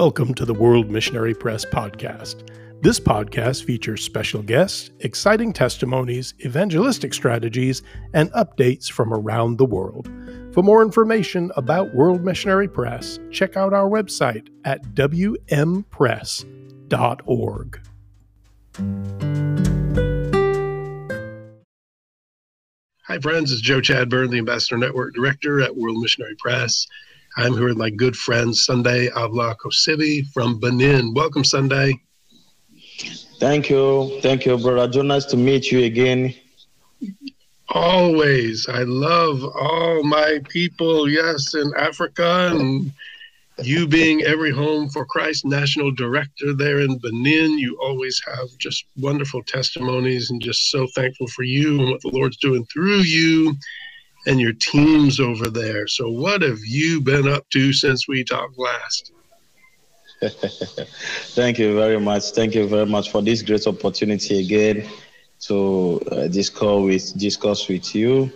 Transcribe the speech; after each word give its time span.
Welcome 0.00 0.32
to 0.36 0.46
the 0.46 0.54
World 0.54 0.90
Missionary 0.90 1.34
Press 1.34 1.66
podcast. 1.66 2.48
This 2.80 2.98
podcast 2.98 3.64
features 3.64 4.02
special 4.02 4.40
guests, 4.40 4.88
exciting 5.00 5.52
testimonies, 5.52 6.32
evangelistic 6.42 7.12
strategies, 7.12 7.82
and 8.14 8.32
updates 8.32 8.90
from 8.90 9.12
around 9.12 9.58
the 9.58 9.66
world. 9.66 10.10
For 10.54 10.62
more 10.62 10.80
information 10.80 11.52
about 11.54 11.94
World 11.94 12.24
Missionary 12.24 12.66
Press, 12.66 13.18
check 13.30 13.58
out 13.58 13.74
our 13.74 13.90
website 13.90 14.48
at 14.64 14.82
wmpress.org. 14.94 15.80
Hi, 23.06 23.18
friends. 23.18 23.52
It's 23.52 23.60
Joe 23.60 23.82
Chadburn, 23.82 24.30
the 24.30 24.38
Ambassador 24.38 24.78
Network 24.78 25.12
Director 25.12 25.60
at 25.60 25.76
World 25.76 26.00
Missionary 26.00 26.36
Press. 26.38 26.86
I'm 27.36 27.52
here 27.52 27.66
with 27.66 27.76
my 27.76 27.90
good 27.90 28.16
friend 28.16 28.54
Sunday 28.54 29.08
Avla 29.10 29.54
Kosivi 29.56 30.26
from 30.32 30.58
Benin. 30.58 31.14
Welcome, 31.14 31.44
Sunday. 31.44 32.00
Thank 33.38 33.70
you. 33.70 34.18
Thank 34.20 34.46
you, 34.46 34.58
brother 34.58 34.88
Joe. 34.92 35.02
Nice 35.02 35.26
to 35.26 35.36
meet 35.36 35.70
you 35.70 35.84
again. 35.84 36.34
Always. 37.68 38.68
I 38.68 38.82
love 38.82 39.44
all 39.44 40.02
my 40.02 40.40
people, 40.48 41.08
yes, 41.08 41.54
in 41.54 41.72
Africa 41.78 42.48
and 42.52 42.92
you 43.62 43.86
being 43.86 44.22
every 44.22 44.50
home 44.50 44.88
for 44.88 45.04
Christ 45.04 45.44
national 45.44 45.92
director 45.92 46.52
there 46.52 46.80
in 46.80 46.98
Benin, 46.98 47.58
you 47.58 47.78
always 47.80 48.20
have 48.26 48.48
just 48.58 48.84
wonderful 48.96 49.42
testimonies 49.44 50.30
and 50.30 50.42
just 50.42 50.70
so 50.70 50.86
thankful 50.94 51.28
for 51.28 51.44
you 51.44 51.78
and 51.80 51.90
what 51.90 52.00
the 52.00 52.08
Lord's 52.08 52.38
doing 52.38 52.64
through 52.66 53.02
you 53.02 53.54
and 54.26 54.40
your 54.40 54.52
teams 54.52 55.20
over 55.20 55.48
there. 55.48 55.86
So, 55.86 56.10
what 56.10 56.42
have 56.42 56.60
you 56.64 57.00
been 57.00 57.28
up 57.28 57.48
to 57.50 57.72
since 57.72 58.06
we 58.08 58.24
talked 58.24 58.58
last? 58.58 59.12
Thank 61.34 61.58
you 61.58 61.74
very 61.74 61.98
much. 61.98 62.30
Thank 62.32 62.54
you 62.54 62.68
very 62.68 62.86
much 62.86 63.10
for 63.10 63.22
this 63.22 63.40
great 63.42 63.66
opportunity 63.66 64.40
again 64.40 64.88
to 65.40 65.98
uh, 66.12 66.28
discuss 66.28 66.82
with 66.82 67.18
discuss 67.18 67.68
with 67.68 67.94
you. 67.94 68.30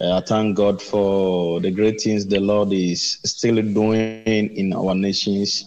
Uh, 0.00 0.18
I 0.18 0.20
thank 0.20 0.56
God 0.56 0.80
for 0.80 1.60
the 1.60 1.72
great 1.72 2.00
things 2.00 2.24
the 2.24 2.38
Lord 2.38 2.72
is 2.72 3.18
still 3.24 3.56
doing 3.56 4.24
in 4.24 4.72
our 4.72 4.94
nations, 4.94 5.64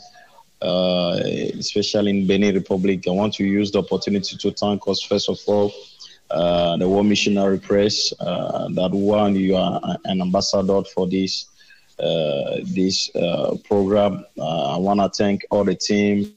uh, 0.62 1.20
especially 1.26 2.12
in 2.12 2.28
Benin 2.28 2.56
Republic. 2.56 3.06
I 3.10 3.12
want 3.12 3.34
to 3.36 3.44
use 3.44 3.72
the 3.72 3.80
opportunity 3.80 4.38
to 4.38 4.52
thank 4.52 4.88
us 4.88 5.02
first 5.02 5.28
of 5.28 5.38
all 5.48 5.74
uh, 6.32 6.78
the 6.78 6.88
World 6.88 7.08
Missionary 7.08 7.60
Press. 7.60 8.14
Uh, 8.20 8.70
that 8.70 8.92
one, 8.92 9.36
you 9.36 9.56
are 9.56 9.80
an 10.06 10.22
ambassador 10.22 10.84
for 10.84 11.08
this 11.08 11.48
uh, 12.00 12.62
this 12.64 13.14
uh, 13.16 13.56
program. 13.64 14.26
I 14.42 14.78
want 14.78 15.00
to 15.00 15.10
thank 15.10 15.46
all 15.52 15.64
the 15.64 15.76
team, 15.76 16.34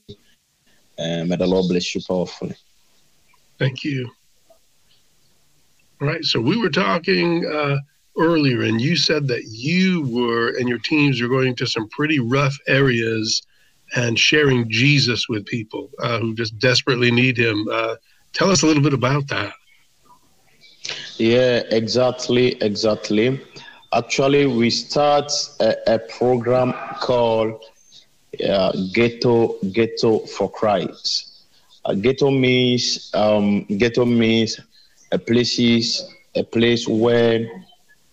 and 0.98 1.28
may 1.28 1.36
the 1.36 1.46
Lord 1.46 1.68
bless 1.68 1.94
you 1.94 2.02
powerfully. 2.06 2.54
Thank 3.58 3.84
you. 3.84 4.10
All 6.00 6.08
right, 6.08 6.24
so 6.24 6.40
we 6.40 6.56
were 6.56 6.70
talking 6.70 7.44
earlier, 8.18 8.62
and 8.62 8.80
you 8.80 8.96
said 8.96 9.26
that 9.28 9.44
you 9.46 10.02
were 10.08 10.56
and 10.58 10.68
your 10.68 10.78
teams 10.78 11.20
are 11.20 11.28
going 11.28 11.54
to 11.56 11.66
some 11.66 11.88
pretty 11.88 12.18
rough 12.18 12.56
areas 12.66 13.42
and 13.96 14.18
sharing 14.18 14.68
Jesus 14.70 15.28
with 15.28 15.46
people 15.46 15.90
uh, 16.00 16.18
who 16.18 16.34
just 16.34 16.58
desperately 16.58 17.10
need 17.10 17.38
Him. 17.38 17.66
Uh, 17.70 17.96
tell 18.32 18.50
us 18.50 18.62
a 18.62 18.66
little 18.66 18.82
bit 18.82 18.94
about 18.94 19.28
that. 19.28 19.54
Yeah, 21.18 21.62
exactly, 21.70 22.56
exactly. 22.62 23.40
Actually, 23.92 24.46
we 24.46 24.70
start 24.70 25.30
a, 25.60 25.74
a 25.94 25.98
program 26.18 26.72
called 27.00 27.62
uh, 28.48 28.72
Ghetto 28.92 29.56
Ghetto 29.72 30.20
for 30.27 30.50
Christ. 30.50 31.30
Uh, 31.84 31.94
ghetto 31.94 32.30
means 32.30 33.11
um, 33.14 33.64
ghetto 33.64 34.05
means 34.05 34.58
a 35.12 35.18
places 35.18 36.02
a 36.34 36.42
place 36.42 36.89
where 36.89 37.46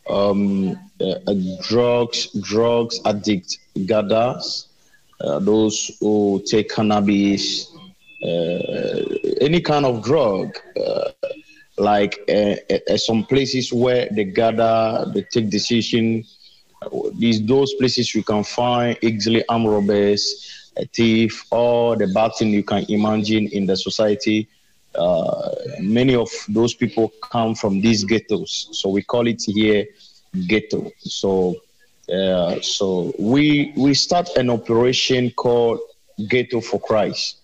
um, 0.09 0.71
uh, 1.01 1.33
drugs 1.61 2.27
drugs 2.41 2.99
addict 3.05 3.57
gathers. 3.85 4.67
Uh, 5.21 5.39
those 5.39 5.91
who 6.01 6.41
take 6.49 6.69
cannabis, 6.69 7.71
uh, 8.23 9.03
any 9.41 9.61
kind 9.61 9.85
of 9.85 10.03
drug 10.03 10.49
uh, 10.85 11.09
like 11.77 12.19
uh, 12.29 12.55
some 12.97 13.23
places 13.25 13.71
where 13.73 14.07
they 14.11 14.25
gather, 14.25 15.05
they 15.13 15.23
take 15.23 15.49
decision. 15.49 16.23
These 17.13 17.45
those 17.45 17.73
places 17.75 18.13
you 18.15 18.23
can 18.23 18.43
find 18.43 18.97
easily 19.01 19.43
armed 19.47 19.67
robbers, 19.67 20.71
a 20.77 20.85
thief, 20.85 21.45
or 21.51 21.95
the 21.95 22.07
bad 22.07 22.31
thing 22.37 22.49
you 22.49 22.63
can 22.63 22.85
imagine 22.89 23.47
in 23.47 23.65
the 23.65 23.75
society. 23.77 24.47
Uh, 24.95 25.49
many 25.79 26.15
of 26.15 26.29
those 26.49 26.73
people 26.73 27.11
come 27.31 27.55
from 27.55 27.79
these 27.81 28.03
ghettos, 28.03 28.67
so 28.71 28.89
we 28.89 29.01
call 29.01 29.27
it 29.27 29.41
here 29.45 29.85
ghetto. 30.47 30.91
So, 30.99 31.55
uh, 32.13 32.59
so 32.61 33.13
we 33.19 33.73
we 33.77 33.93
start 33.93 34.29
an 34.35 34.49
operation 34.49 35.31
called 35.31 35.79
Ghetto 36.27 36.61
for 36.61 36.79
Christ 36.79 37.40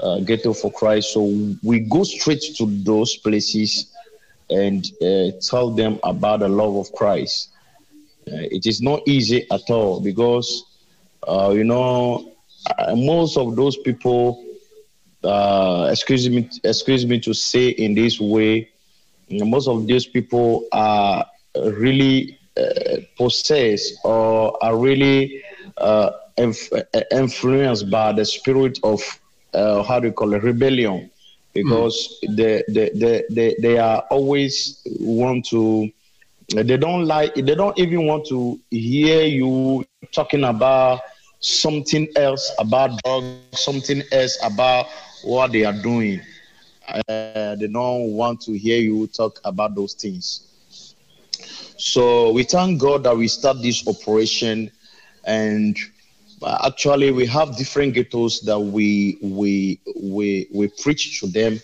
uh, 0.00 0.20
Ghetto 0.20 0.52
for 0.52 0.70
Christ. 0.72 1.12
So 1.12 1.22
we 1.62 1.80
go 1.80 2.04
straight 2.04 2.42
to 2.56 2.66
those 2.84 3.16
places 3.16 3.92
and 4.50 4.84
uh, 5.02 5.32
tell 5.40 5.70
them 5.70 5.98
about 6.04 6.40
the 6.40 6.48
love 6.48 6.76
of 6.76 6.92
Christ. 6.92 7.50
Uh, 8.26 8.44
it 8.50 8.66
is 8.66 8.80
not 8.80 9.00
easy 9.06 9.46
at 9.50 9.68
all 9.70 10.00
because, 10.00 10.64
uh, 11.26 11.50
you 11.54 11.64
know, 11.64 12.32
uh, 12.78 12.94
most 12.94 13.36
of 13.36 13.56
those 13.56 13.76
people, 13.78 14.44
uh, 15.24 15.88
excuse 15.90 16.28
me, 16.28 16.48
excuse 16.64 17.06
me 17.06 17.18
to 17.20 17.32
say 17.32 17.68
in 17.68 17.94
this 17.94 18.20
way, 18.20 18.68
most 19.30 19.68
of 19.68 19.86
these 19.86 20.06
people 20.06 20.66
are 20.72 21.24
really 21.56 22.38
possessed 23.16 23.94
or 24.04 24.62
are 24.64 24.76
really 24.76 25.42
inf- 26.36 26.72
influenced 27.12 27.90
by 27.90 28.12
the 28.12 28.24
spirit 28.24 28.78
of 28.82 29.00
uh, 29.54 29.82
how 29.82 29.98
do 30.00 30.08
you 30.08 30.12
call 30.12 30.32
it 30.34 30.42
rebellion 30.42 31.10
because 31.54 32.20
mm. 32.24 32.36
they, 32.36 32.62
they, 32.68 32.90
they, 32.94 33.24
they, 33.30 33.56
they 33.60 33.78
are 33.78 34.04
always 34.10 34.82
want 35.00 35.44
to 35.46 35.90
they 36.54 36.76
don't 36.76 37.04
like 37.04 37.34
they 37.34 37.54
don't 37.54 37.78
even 37.78 38.06
want 38.06 38.26
to 38.26 38.58
hear 38.70 39.24
you 39.26 39.84
talking 40.12 40.44
about 40.44 41.00
something 41.40 42.08
else 42.16 42.52
about 42.58 42.90
drugs 43.04 43.36
something 43.52 44.02
else 44.12 44.38
about 44.42 44.86
what 45.24 45.52
they 45.52 45.64
are 45.64 45.74
doing 45.82 46.20
uh, 46.88 47.54
they 47.56 47.68
don't 47.70 48.12
want 48.12 48.40
to 48.40 48.56
hear 48.56 48.78
you 48.78 49.06
talk 49.08 49.38
about 49.44 49.74
those 49.74 49.92
things 49.92 50.94
so 51.76 52.32
we 52.32 52.42
thank 52.42 52.80
god 52.80 53.02
that 53.04 53.16
we 53.16 53.28
start 53.28 53.60
this 53.60 53.86
operation 53.86 54.70
and 55.24 55.76
actually 56.46 57.10
we 57.10 57.26
have 57.26 57.56
different 57.56 57.94
ghettos 57.94 58.40
that 58.42 58.58
we 58.58 59.18
we 59.22 59.80
we 60.00 60.48
we 60.52 60.68
preach 60.82 61.20
to 61.20 61.26
them. 61.26 61.60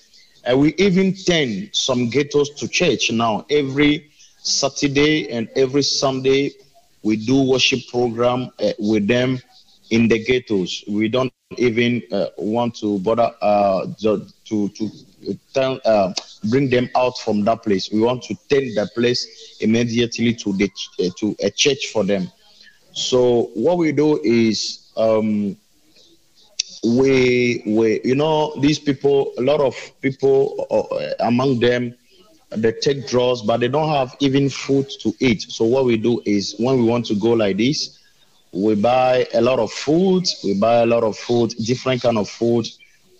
And 0.47 0.61
we 0.61 0.75
even 0.75 1.15
turn 1.15 1.71
some 1.73 2.11
ghettos 2.11 2.51
to 2.51 2.69
church 2.69 3.11
now. 3.11 3.47
Every 3.51 4.11
saturday 4.43 5.31
and 5.31 5.49
every 5.57 5.83
sunday 5.83 6.51
we 7.03 7.17
do 7.17 7.43
worship 7.51 7.81
program 7.91 8.51
uh, 8.61 8.73
with 8.79 9.07
them 9.09 9.39
in 9.91 10.09
the 10.09 10.23
ghettos. 10.23 10.85
We 10.89 11.09
don't 11.09 11.33
even 11.57 12.03
uh, 12.13 12.27
want 12.37 12.75
to 12.77 12.99
bother 13.01 13.31
uh, 13.41 13.87
to 14.01 14.27
to, 14.47 14.81
tell, 15.55 15.81
uh, 15.87 16.13
bring 16.51 16.69
them 16.69 16.89
out 16.97 17.17
from 17.19 17.45
that 17.45 17.63
place. 17.63 17.91
We 17.91 18.01
want 18.01 18.23
to 18.25 18.35
turn 18.51 18.75
the 18.75 18.89
place 18.95 19.57
immediately 19.61 20.35
to 20.35 20.53
the 20.53 20.71
uh, 21.01 21.09
to 21.19 21.37
a 21.43 21.51
church 21.51 21.87
for 21.93 22.05
them 22.05 22.31
so 22.95 23.51
what 23.55 23.79
we 23.79 23.93
do 23.93 24.21
is 24.23 24.91
um, 24.97 25.57
we 26.85 27.63
we 27.67 28.01
you 28.05 28.15
know 28.15 28.55
these 28.61 28.79
people 28.79 29.33
a 29.39 29.43
lot 29.43 29.61
of 29.61 29.75
people 30.01 30.67
uh, 30.71 31.27
among 31.27 31.59
them 31.61 31.95
they 32.51 32.73
take 32.73 33.09
drugs 33.09 33.43
but 33.43 33.59
they 33.61 33.69
don't 33.69 33.89
have 33.89 34.15
even 34.21 34.49
food 34.49 34.89
to 35.01 35.13
eat. 35.21 35.43
So 35.43 35.65
what 35.65 35.85
we 35.87 35.97
do 35.97 36.23
is 36.25 36.55
when 36.59 36.79
we 36.79 36.85
want 36.85 37.07
to 37.07 37.15
go 37.15 37.33
like 37.33 37.57
this 37.57 37.99
we 38.53 38.75
buy 38.77 39.27
a 39.35 39.41
lot 39.41 39.59
of 39.59 39.73
food 39.73 40.25
we 40.45 40.55
buy 40.55 40.77
a 40.83 40.87
lot 40.87 41.03
of 41.03 41.17
food 41.19 41.51
different 41.65 42.03
kind 42.03 42.19
of 42.19 42.29
food. 42.29 42.67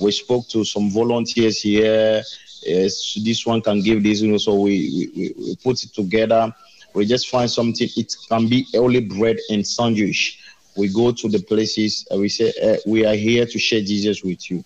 We 0.01 0.11
spoke 0.13 0.49
to 0.49 0.65
some 0.65 0.91
volunteers 0.91 1.63
here. 1.63 2.23
Yes, 2.63 3.19
this 3.25 3.47
one 3.47 3.61
can 3.61 3.83
give 3.83 4.03
this 4.03 4.21
you 4.21 4.31
know 4.31 4.39
so 4.39 4.55
we, 4.55 5.11
we, 5.17 5.35
we 5.39 5.57
put 5.57 5.83
it 5.83 5.93
together 5.95 6.55
we 6.95 7.05
just 7.05 7.29
find 7.29 7.51
something. 7.51 7.89
It 7.97 8.15
can 8.29 8.49
be 8.49 8.67
only 8.75 9.01
bread 9.01 9.37
and 9.51 9.67
sandwich. 9.67 10.41
We 10.77 10.93
go 10.93 11.13
to 11.13 11.29
the 11.29 11.41
places. 11.41 12.07
Uh, 12.13 12.19
we 12.19 12.29
say 12.29 12.53
uh, 12.63 12.77
we 12.87 13.05
are 13.05 13.15
here 13.15 13.47
to 13.47 13.59
share 13.59 13.81
Jesus 13.81 14.23
with 14.23 14.51
you. 14.51 14.65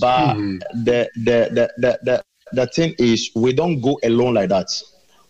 But 0.00 0.34
mm. 0.34 0.60
the, 0.84 1.08
the, 1.16 1.48
the 1.52 1.72
the 1.78 1.98
the 2.02 2.24
the 2.52 2.66
thing 2.68 2.94
is, 2.98 3.30
we 3.34 3.52
don't 3.52 3.80
go 3.80 3.98
alone 4.04 4.34
like 4.34 4.50
that. 4.50 4.68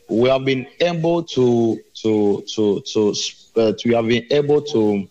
We 0.09 0.29
have 0.29 0.44
been 0.44 0.67
able 0.81 1.23
to 1.23 1.81
to 2.03 2.44
to 2.55 2.82
to 2.93 3.15
uh, 3.56 3.73
to 3.73 3.88
we 3.88 3.94
have 3.94 4.09
been 4.09 4.26
able 4.31 4.61
to 4.62 5.09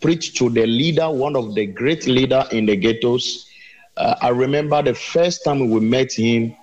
preach 0.00 0.36
to 0.38 0.48
the 0.50 0.66
leader, 0.66 1.10
one 1.10 1.36
of 1.36 1.54
the 1.54 1.66
great 1.66 2.06
leader 2.06 2.44
in 2.52 2.66
the 2.66 2.76
ghettos. 2.76 3.46
Uh, 3.96 4.14
I 4.22 4.28
remember 4.28 4.82
the 4.82 4.94
first 4.94 5.44
time 5.44 5.70
we 5.70 5.80
met 5.80 6.12
him, 6.12 6.54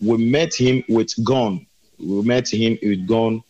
we 0.00 0.16
met 0.16 0.54
him 0.54 0.84
with 0.88 1.12
gun. 1.24 1.66
We 1.98 2.22
met 2.22 2.48
him 2.52 2.78
with 2.82 3.06
gun, 3.06 3.42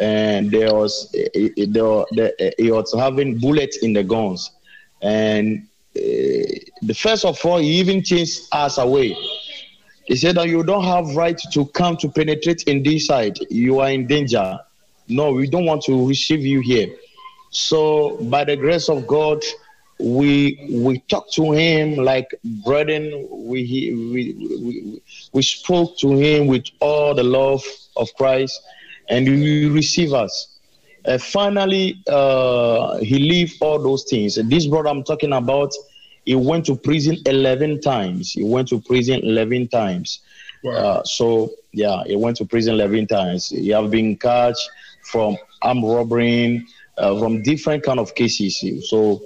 and 0.00 0.50
there 0.50 0.72
was 0.74 1.10
there, 1.12 2.32
he 2.58 2.70
was 2.70 2.94
having 2.96 3.38
bullets 3.38 3.78
in 3.78 3.92
the 3.92 4.04
guns, 4.04 4.50
and 5.02 5.66
uh, 5.96 6.00
the 6.82 6.94
first 6.96 7.24
of 7.24 7.44
all, 7.44 7.58
he 7.58 7.78
even 7.80 8.02
chased 8.02 8.48
us 8.54 8.78
away. 8.78 9.16
He 10.06 10.16
said 10.16 10.36
that 10.36 10.48
you 10.48 10.62
don't 10.62 10.84
have 10.84 11.16
right 11.16 11.38
to 11.52 11.66
come 11.66 11.96
to 11.98 12.08
penetrate 12.08 12.62
in 12.62 12.82
this 12.82 13.06
side. 13.06 13.38
You 13.50 13.80
are 13.80 13.90
in 13.90 14.06
danger. 14.06 14.58
No, 15.08 15.32
we 15.32 15.48
don't 15.48 15.66
want 15.66 15.82
to 15.84 16.08
receive 16.08 16.40
you 16.40 16.60
here. 16.60 16.88
So 17.50 18.16
by 18.24 18.44
the 18.44 18.56
grace 18.56 18.88
of 18.88 19.06
God, 19.06 19.42
we 20.00 20.68
we 20.70 20.98
talked 21.08 21.32
to 21.34 21.52
him 21.52 21.96
like 21.96 22.34
brethren. 22.64 23.26
We, 23.30 23.92
we 24.12 24.34
we 24.62 25.02
we 25.32 25.42
spoke 25.42 25.98
to 25.98 26.12
him 26.12 26.46
with 26.46 26.64
all 26.80 27.14
the 27.14 27.24
love 27.24 27.62
of 27.96 28.08
Christ, 28.16 28.60
and 29.08 29.26
he 29.26 29.66
received 29.68 30.12
us. 30.12 30.58
Uh, 31.04 31.18
finally, 31.18 32.02
uh, 32.08 32.98
he 32.98 33.18
leave 33.18 33.56
all 33.60 33.82
those 33.82 34.04
things. 34.04 34.38
This 34.48 34.66
brother 34.66 34.88
I'm 34.88 35.02
talking 35.04 35.32
about, 35.32 35.72
he 36.26 36.34
went 36.34 36.66
to 36.66 36.76
prison 36.76 37.16
11 37.24 37.80
times. 37.80 38.32
He 38.32 38.44
went 38.44 38.68
to 38.68 38.80
prison 38.80 39.20
11 39.22 39.68
times. 39.68 40.20
Wow. 40.62 40.72
Uh, 40.72 41.04
so 41.04 41.50
yeah, 41.72 42.02
he 42.04 42.16
went 42.16 42.36
to 42.38 42.44
prison 42.44 42.74
11 42.74 43.06
times. 43.06 43.48
He 43.48 43.68
have 43.70 43.90
been 43.90 44.16
catch 44.16 44.58
from 45.04 45.38
armed 45.62 45.84
robbery, 45.84 46.66
uh, 46.98 47.18
from 47.18 47.42
different 47.42 47.84
kind 47.84 47.98
of 47.98 48.14
cases. 48.14 48.62
So 48.90 49.22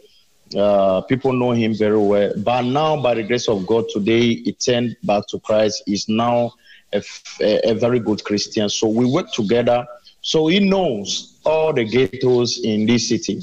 uh, 0.57 1.01
people 1.03 1.33
know 1.33 1.53
him 1.53 1.75
very 1.75 1.99
well. 1.99 2.33
But 2.37 2.63
now, 2.63 3.01
by 3.01 3.15
the 3.15 3.23
grace 3.23 3.49
of 3.49 3.67
God, 3.67 3.87
today 3.91 4.35
he 4.35 4.53
turned 4.53 4.97
back 5.05 5.27
to 5.29 5.41
Christ. 5.41 5.83
He's 5.87 6.09
now 6.09 6.53
a, 6.93 7.03
a 7.41 7.75
very 7.75 7.99
good 7.99 8.23
Christian. 8.25 8.69
So 8.69 8.89
we 8.89 9.05
work 9.07 9.33
together. 9.33 9.87
So 10.21 10.47
he 10.47 10.61
knows 10.61 11.39
all 11.45 11.73
the 11.73 11.85
ghettos 11.85 12.61
in 12.63 12.87
this 12.87 13.09
city. 13.09 13.41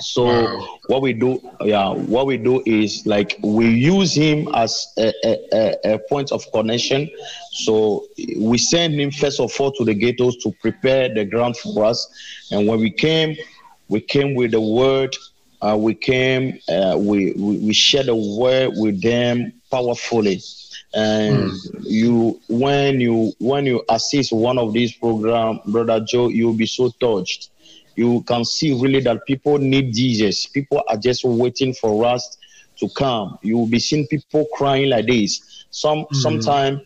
So 0.00 0.24
wow. 0.24 0.78
what 0.88 1.02
we 1.02 1.12
do, 1.12 1.40
yeah, 1.60 1.90
what 1.90 2.26
we 2.26 2.36
do 2.36 2.62
is 2.66 3.06
like 3.06 3.38
we 3.42 3.68
use 3.68 4.12
him 4.12 4.48
as 4.54 4.92
a, 4.98 5.12
a, 5.24 5.94
a, 5.94 5.98
point 6.08 6.32
of 6.32 6.44
connection. 6.52 7.08
So 7.52 8.06
we 8.36 8.58
send 8.58 8.94
him 8.94 9.12
first 9.12 9.38
of 9.38 9.52
all 9.60 9.70
to 9.72 9.84
the 9.84 9.94
ghettos 9.94 10.36
to 10.38 10.52
prepare 10.60 11.12
the 11.14 11.24
ground 11.24 11.56
for 11.56 11.84
us. 11.84 12.08
And 12.50 12.66
when 12.66 12.80
we 12.80 12.90
came, 12.90 13.36
we 13.88 14.00
came 14.00 14.34
with 14.34 14.50
the 14.50 14.60
word. 14.60 15.14
Uh, 15.64 15.76
we 15.76 15.94
came, 15.94 16.58
uh, 16.68 16.96
we, 16.98 17.32
we 17.32 17.58
we 17.58 17.72
shared 17.72 18.06
the 18.06 18.14
word 18.14 18.72
with 18.76 19.00
them 19.00 19.52
powerfully. 19.70 20.40
And 20.94 21.50
mm. 21.50 21.82
you, 21.82 22.40
when 22.48 23.00
you 23.00 23.32
when 23.38 23.66
you 23.66 23.82
assist 23.88 24.32
one 24.32 24.58
of 24.58 24.72
these 24.72 24.92
programs, 24.92 25.60
brother 25.66 26.04
Joe, 26.06 26.28
you'll 26.28 26.54
be 26.54 26.66
so 26.66 26.90
touched 27.00 27.50
you 27.96 28.22
can 28.22 28.44
see 28.44 28.72
really 28.80 29.00
that 29.00 29.24
people 29.26 29.58
need 29.58 29.94
Jesus. 29.94 30.46
People 30.46 30.82
are 30.88 30.96
just 30.96 31.24
waiting 31.24 31.72
for 31.74 32.04
us 32.04 32.36
to 32.78 32.88
come. 32.90 33.38
You 33.42 33.58
will 33.58 33.66
be 33.68 33.78
seeing 33.78 34.06
people 34.08 34.46
crying 34.54 34.90
like 34.90 35.06
this. 35.06 35.64
Some 35.70 36.04
mm. 36.04 36.14
sometime 36.16 36.80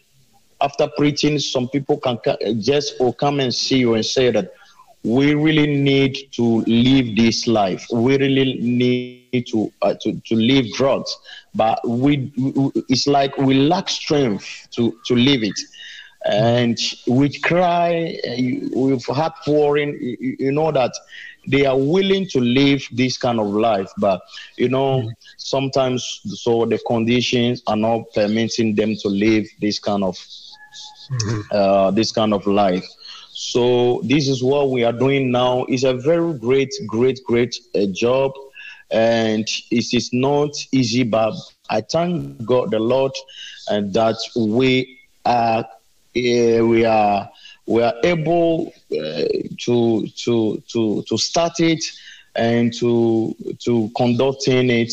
after 0.60 0.88
preaching, 0.96 1.38
some 1.38 1.68
people 1.68 1.98
can 1.98 2.18
just 2.60 3.00
will 3.00 3.12
come 3.12 3.40
and 3.40 3.54
see 3.54 3.78
you 3.78 3.94
and 3.94 4.04
say 4.04 4.30
that 4.30 4.52
we 5.04 5.34
really 5.34 5.66
need 5.66 6.18
to 6.32 6.62
live 6.66 7.16
this 7.16 7.46
life. 7.46 7.86
We 7.92 8.18
really 8.18 8.58
need 8.60 9.46
to 9.48 9.72
uh, 9.82 9.94
to 10.02 10.20
to 10.26 10.34
live 10.34 10.66
drugs, 10.72 11.16
but 11.54 11.80
we, 11.86 12.32
we 12.36 12.70
it's 12.88 13.06
like 13.06 13.36
we 13.38 13.54
lack 13.54 13.88
strength 13.88 14.68
to 14.72 14.96
to 15.06 15.14
live 15.14 15.42
it 15.42 15.58
and 16.26 16.78
we 17.06 17.30
cry 17.38 18.18
with 18.72 19.04
heart 19.06 19.32
pouring 19.44 19.98
you, 20.00 20.36
you 20.38 20.52
know 20.52 20.72
that 20.72 20.92
they 21.46 21.64
are 21.64 21.78
willing 21.78 22.26
to 22.26 22.40
live 22.40 22.82
this 22.92 23.16
kind 23.16 23.38
of 23.38 23.46
life 23.46 23.90
but 23.98 24.20
you 24.56 24.68
know 24.68 25.00
mm-hmm. 25.00 25.08
sometimes 25.36 26.20
so 26.26 26.66
the 26.66 26.78
conditions 26.86 27.62
are 27.66 27.76
not 27.76 28.02
permitting 28.14 28.74
them 28.74 28.94
to 28.96 29.08
live 29.08 29.46
this 29.60 29.78
kind 29.78 30.02
of 30.02 30.16
mm-hmm. 30.16 31.40
uh, 31.52 31.90
this 31.92 32.12
kind 32.12 32.34
of 32.34 32.46
life 32.46 32.86
so 33.40 34.00
this 34.02 34.26
is 34.26 34.42
what 34.42 34.70
we 34.70 34.82
are 34.82 34.92
doing 34.92 35.30
now. 35.30 35.64
It's 35.68 35.84
a 35.84 35.94
very 35.94 36.34
great 36.34 36.74
great 36.88 37.20
great 37.24 37.54
uh, 37.72 37.86
job. 37.92 38.32
And 38.90 39.46
it 39.70 39.94
is 39.94 40.10
not 40.12 40.50
easy 40.72 41.04
but 41.04 41.34
i 41.68 41.82
thank 41.82 42.42
god 42.46 42.70
the 42.70 42.78
lord 42.78 43.12
and 43.68 43.92
that 43.92 44.16
we 44.34 44.98
are 45.26 45.58
uh, 45.60 45.64
we 46.14 46.86
are 46.86 47.28
we 47.66 47.82
are 47.82 47.94
able 48.02 48.72
uh, 48.92 49.24
to 49.58 50.06
to 50.16 50.62
to 50.72 51.04
to 51.06 51.18
start 51.18 51.60
it 51.60 51.84
and 52.34 52.72
to 52.72 53.36
to 53.58 53.90
conducting 53.94 54.70
it 54.70 54.92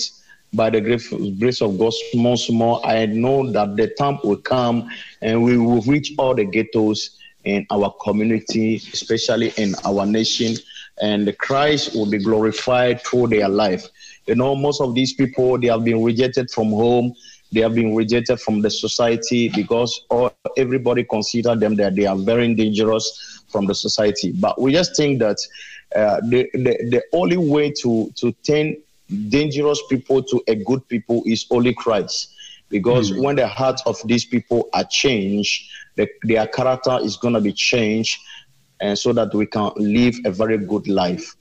by 0.53 0.69
the 0.69 0.81
grace, 0.81 1.09
grace 1.39 1.61
of 1.61 1.77
God. 1.79 1.93
Small 2.11 2.37
small. 2.37 2.85
I 2.85 3.05
know 3.05 3.49
that 3.51 3.75
the 3.75 3.87
time 3.87 4.19
will 4.23 4.37
come 4.37 4.89
and 5.21 5.43
we 5.43 5.57
will 5.57 5.81
reach 5.81 6.13
all 6.17 6.35
the 6.35 6.45
ghettos 6.45 7.17
in 7.45 7.65
our 7.71 7.93
community, 8.03 8.75
especially 8.93 9.53
in 9.57 9.75
our 9.85 10.05
nation, 10.05 10.55
and 11.01 11.37
Christ 11.37 11.95
will 11.95 12.09
be 12.09 12.17
glorified 12.17 13.01
through 13.01 13.27
their 13.27 13.49
life. 13.49 13.87
You 14.27 14.35
know, 14.35 14.55
most 14.55 14.81
of 14.81 14.95
these 14.95 15.13
people 15.13 15.57
they 15.59 15.67
have 15.67 15.83
been 15.83 16.03
rejected 16.03 16.49
from 16.49 16.69
home 16.69 17.13
they 17.55 17.61
have 17.61 17.73
been 17.73 17.95
rejected 17.95 18.39
from 18.39 18.61
the 18.61 18.69
society 18.69 19.49
because 19.49 20.05
all, 20.09 20.31
everybody 20.57 21.05
consider 21.05 21.55
them 21.55 21.75
that 21.75 21.95
they 21.95 22.05
are 22.05 22.17
very 22.17 22.53
dangerous 22.53 23.43
from 23.47 23.65
the 23.65 23.73
society. 23.73 24.33
But 24.33 24.59
we 24.59 24.73
just 24.73 24.95
think 24.97 25.19
that 25.19 25.37
uh, 25.95 26.19
the, 26.27 26.49
the, 26.53 26.75
the 26.91 27.03
only 27.13 27.37
way 27.37 27.71
to, 27.81 28.11
to 28.15 28.31
turn 28.45 28.75
dangerous 29.29 29.81
people 29.89 30.21
to 30.23 30.43
a 30.47 30.55
good 30.55 30.85
people 30.89 31.23
is 31.25 31.45
only 31.49 31.73
Christ. 31.73 32.34
Because 32.69 33.11
mm 33.11 33.15
when 33.15 33.35
the 33.35 33.47
hearts 33.47 33.81
of 33.85 33.97
these 34.05 34.25
people 34.25 34.69
are 34.73 34.83
changed, 34.89 35.63
the, 35.95 36.07
their 36.23 36.47
character 36.47 36.97
is 37.01 37.17
going 37.17 37.33
to 37.33 37.41
be 37.41 37.53
changed, 37.53 38.17
and 38.81 38.97
so 38.97 39.13
that 39.13 39.33
we 39.33 39.45
can 39.45 39.71
live 39.77 40.15
a 40.25 40.31
very 40.31 40.57
good 40.57 40.87
life. 40.87 41.35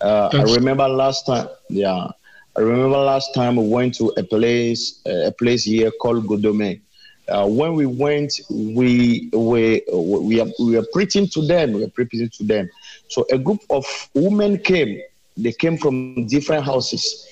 Uh, 0.00 0.30
I 0.38 0.42
remember 0.42 0.88
last 0.88 1.26
time, 1.26 1.48
yeah, 1.68 2.08
I 2.56 2.60
remember 2.60 2.98
last 2.98 3.34
time 3.34 3.56
we 3.56 3.68
went 3.68 3.94
to 3.96 4.12
a 4.16 4.22
place, 4.22 5.00
a 5.06 5.32
place 5.32 5.64
here 5.64 5.90
called 6.00 6.26
Godomey. 6.26 6.80
Uh, 7.28 7.46
when 7.46 7.74
we 7.74 7.86
went, 7.86 8.32
we 8.50 9.28
we 9.32 9.82
we 9.92 10.40
are, 10.40 10.46
we 10.58 10.76
were 10.76 10.86
preaching 10.92 11.28
to 11.28 11.46
them. 11.46 11.72
We 11.72 11.80
were 11.82 11.90
preaching 11.90 12.28
to 12.38 12.44
them. 12.44 12.68
So 13.08 13.24
a 13.32 13.38
group 13.38 13.60
of 13.70 13.84
women 14.14 14.58
came. 14.58 15.00
They 15.36 15.52
came 15.52 15.78
from 15.78 16.02
different 16.06 16.44
houses. 16.46 17.26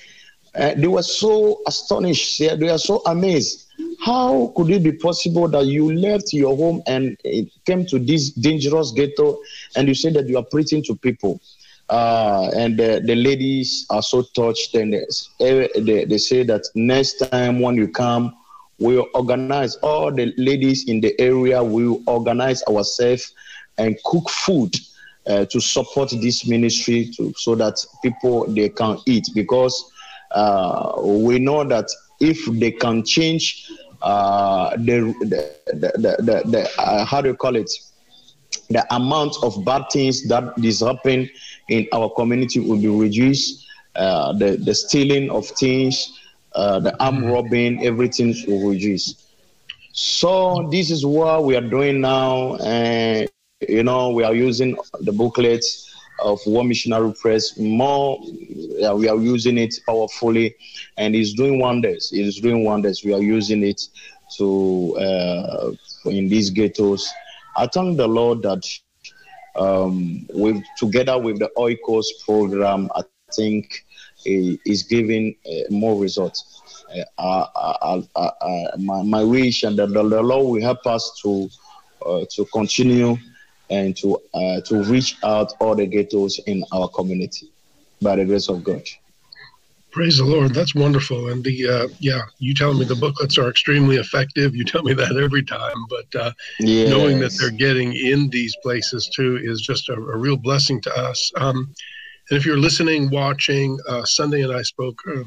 Uh, 0.54 0.74
they 0.74 0.86
were 0.86 1.02
so 1.02 1.60
astonished. 1.66 2.38
They, 2.38 2.54
they 2.56 2.68
are 2.68 2.78
so 2.78 3.02
amazed. 3.06 3.68
How 4.00 4.52
could 4.56 4.70
it 4.70 4.82
be 4.82 4.92
possible 4.92 5.48
that 5.48 5.66
you 5.66 5.94
left 5.94 6.32
your 6.32 6.56
home 6.56 6.82
and 6.86 7.16
came 7.64 7.86
to 7.86 7.98
this 7.98 8.30
dangerous 8.30 8.92
ghetto 8.92 9.38
and 9.76 9.88
you 9.88 9.94
say 9.94 10.10
that 10.10 10.28
you 10.28 10.36
are 10.36 10.44
preaching 10.44 10.82
to 10.84 10.96
people? 10.96 11.40
Uh, 11.88 12.50
and 12.54 12.78
the, 12.78 13.02
the, 13.04 13.14
ladies 13.14 13.86
are 13.90 14.02
so 14.02 14.22
touched 14.34 14.74
and 14.74 14.94
they, 15.38 15.68
they, 15.76 16.04
they 16.04 16.18
say 16.18 16.42
that 16.42 16.62
next 16.74 17.18
time 17.18 17.60
when 17.60 17.74
you 17.74 17.86
come 17.86 18.34
we'll 18.78 19.06
organize 19.14 19.74
all 19.76 20.10
the 20.10 20.32
ladies 20.38 20.88
in 20.88 21.00
the 21.00 21.14
area 21.20 21.62
we'll 21.62 22.00
organize 22.06 22.62
ourselves 22.64 23.34
and 23.78 23.98
cook 24.04 24.30
food 24.30 24.74
uh, 25.26 25.44
to 25.46 25.60
support 25.60 26.10
this 26.22 26.46
ministry 26.46 27.10
to, 27.16 27.32
so 27.36 27.54
that 27.54 27.84
people 28.02 28.46
they 28.46 28.68
can 28.68 28.96
eat 29.06 29.28
because 29.34 29.91
uh, 30.34 30.94
we 31.02 31.38
know 31.38 31.64
that 31.64 31.88
if 32.20 32.44
they 32.58 32.70
can 32.70 33.04
change 33.04 33.70
uh, 34.02 34.70
the, 34.76 35.14
the, 35.20 35.54
the, 35.66 35.92
the, 35.96 36.42
the 36.50 36.70
uh, 36.78 37.04
how 37.04 37.20
do 37.20 37.28
you 37.28 37.34
call 37.34 37.56
it 37.56 37.70
the 38.70 38.94
amount 38.94 39.36
of 39.42 39.64
bad 39.64 39.84
things 39.92 40.26
that 40.28 40.52
is 40.62 40.80
happening 40.80 41.28
in 41.68 41.86
our 41.92 42.10
community 42.10 42.60
will 42.60 42.78
be 42.78 42.88
reduced. 42.88 43.66
Uh, 43.94 44.32
the, 44.32 44.56
the 44.56 44.74
stealing 44.74 45.30
of 45.30 45.46
things, 45.46 46.18
uh, 46.54 46.80
the 46.80 46.98
arm 47.02 47.18
mm-hmm. 47.18 47.30
robbing, 47.30 47.84
everything 47.84 48.34
will 48.48 48.70
reduce. 48.70 49.26
So 49.92 50.68
this 50.70 50.90
is 50.90 51.04
what 51.04 51.44
we 51.44 51.56
are 51.56 51.68
doing 51.68 52.00
now. 52.00 52.56
And, 52.56 53.28
you 53.68 53.82
know, 53.82 54.10
we 54.10 54.24
are 54.24 54.34
using 54.34 54.76
the 55.00 55.12
booklets 55.12 55.91
of 56.22 56.40
World 56.46 56.68
Missionary 56.68 57.12
Press 57.20 57.58
more. 57.58 58.18
Yeah, 58.22 58.92
we 58.92 59.08
are 59.08 59.16
using 59.16 59.58
it 59.58 59.74
powerfully 59.86 60.54
and 60.96 61.14
it's 61.14 61.32
doing 61.32 61.58
wonders. 61.58 62.12
It 62.12 62.26
is 62.26 62.40
doing 62.40 62.64
wonders. 62.64 63.02
We 63.04 63.14
are 63.14 63.22
using 63.22 63.62
it 63.62 63.80
to, 64.38 64.96
uh, 64.98 65.72
in 66.06 66.28
these 66.28 66.50
ghettos. 66.50 67.08
I 67.56 67.66
thank 67.66 67.96
the 67.96 68.08
Lord 68.08 68.42
that 68.42 68.64
um, 69.56 70.26
with 70.32 70.62
together 70.78 71.18
with 71.18 71.38
the 71.38 71.50
Oikos 71.58 72.06
program, 72.24 72.88
I 72.94 73.02
think 73.34 73.84
is 74.24 74.82
giving 74.84 75.36
more 75.70 76.00
results. 76.00 76.62
Uh, 77.18 78.02
my, 78.78 79.02
my 79.02 79.24
wish 79.24 79.62
and 79.62 79.78
the, 79.78 79.86
the 79.86 80.02
Lord 80.02 80.46
will 80.46 80.62
help 80.62 80.86
us 80.86 81.18
to 81.22 81.48
to 82.30 82.44
continue 82.52 83.16
and 83.70 83.96
to 83.98 84.18
uh, 84.34 84.60
to 84.62 84.82
reach 84.84 85.16
out 85.24 85.52
all 85.60 85.74
the 85.74 85.86
ghettos 85.86 86.38
in 86.46 86.64
our 86.72 86.88
community 86.88 87.48
by 88.00 88.16
the 88.16 88.24
grace 88.24 88.48
of 88.48 88.62
God. 88.64 88.82
Praise 89.92 90.16
the 90.16 90.24
Lord. 90.24 90.54
That's 90.54 90.74
wonderful. 90.74 91.28
And 91.28 91.44
the 91.44 91.68
uh, 91.68 91.88
yeah, 92.00 92.22
you 92.38 92.54
tell 92.54 92.72
me 92.72 92.86
the 92.86 92.94
booklets 92.94 93.36
are 93.36 93.50
extremely 93.50 93.96
effective. 93.96 94.56
You 94.56 94.64
tell 94.64 94.82
me 94.82 94.94
that 94.94 95.16
every 95.16 95.42
time. 95.42 95.84
But 95.90 96.20
uh, 96.20 96.32
yes. 96.60 96.88
knowing 96.88 97.20
that 97.20 97.36
they're 97.38 97.50
getting 97.50 97.92
in 97.92 98.30
these 98.30 98.56
places 98.62 99.08
too 99.08 99.38
is 99.42 99.60
just 99.60 99.90
a, 99.90 99.94
a 99.94 100.16
real 100.16 100.38
blessing 100.38 100.80
to 100.82 100.96
us. 100.96 101.30
Um, 101.36 101.74
and 102.30 102.38
if 102.38 102.46
you're 102.46 102.56
listening, 102.56 103.10
watching, 103.10 103.78
uh, 103.86 104.04
Sunday 104.06 104.42
and 104.42 104.54
I 104.54 104.62
spoke 104.62 104.98
uh, 105.06 105.24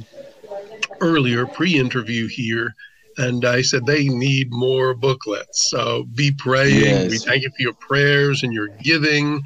earlier, 1.00 1.46
pre-interview 1.46 2.28
here, 2.28 2.74
and 3.18 3.46
I 3.46 3.62
said 3.62 3.86
they 3.86 4.08
need 4.08 4.52
more 4.52 4.94
booklets. 4.94 5.70
So 5.70 6.06
be 6.16 6.32
praying. 6.32 6.80
Yes. 6.80 7.12
We 7.12 7.18
thank 7.18 7.44
you 7.44 7.50
for 7.50 7.62
your 7.62 7.74
prayers 7.74 8.44
and 8.44 8.54
your 8.54 8.68
giving, 8.84 9.42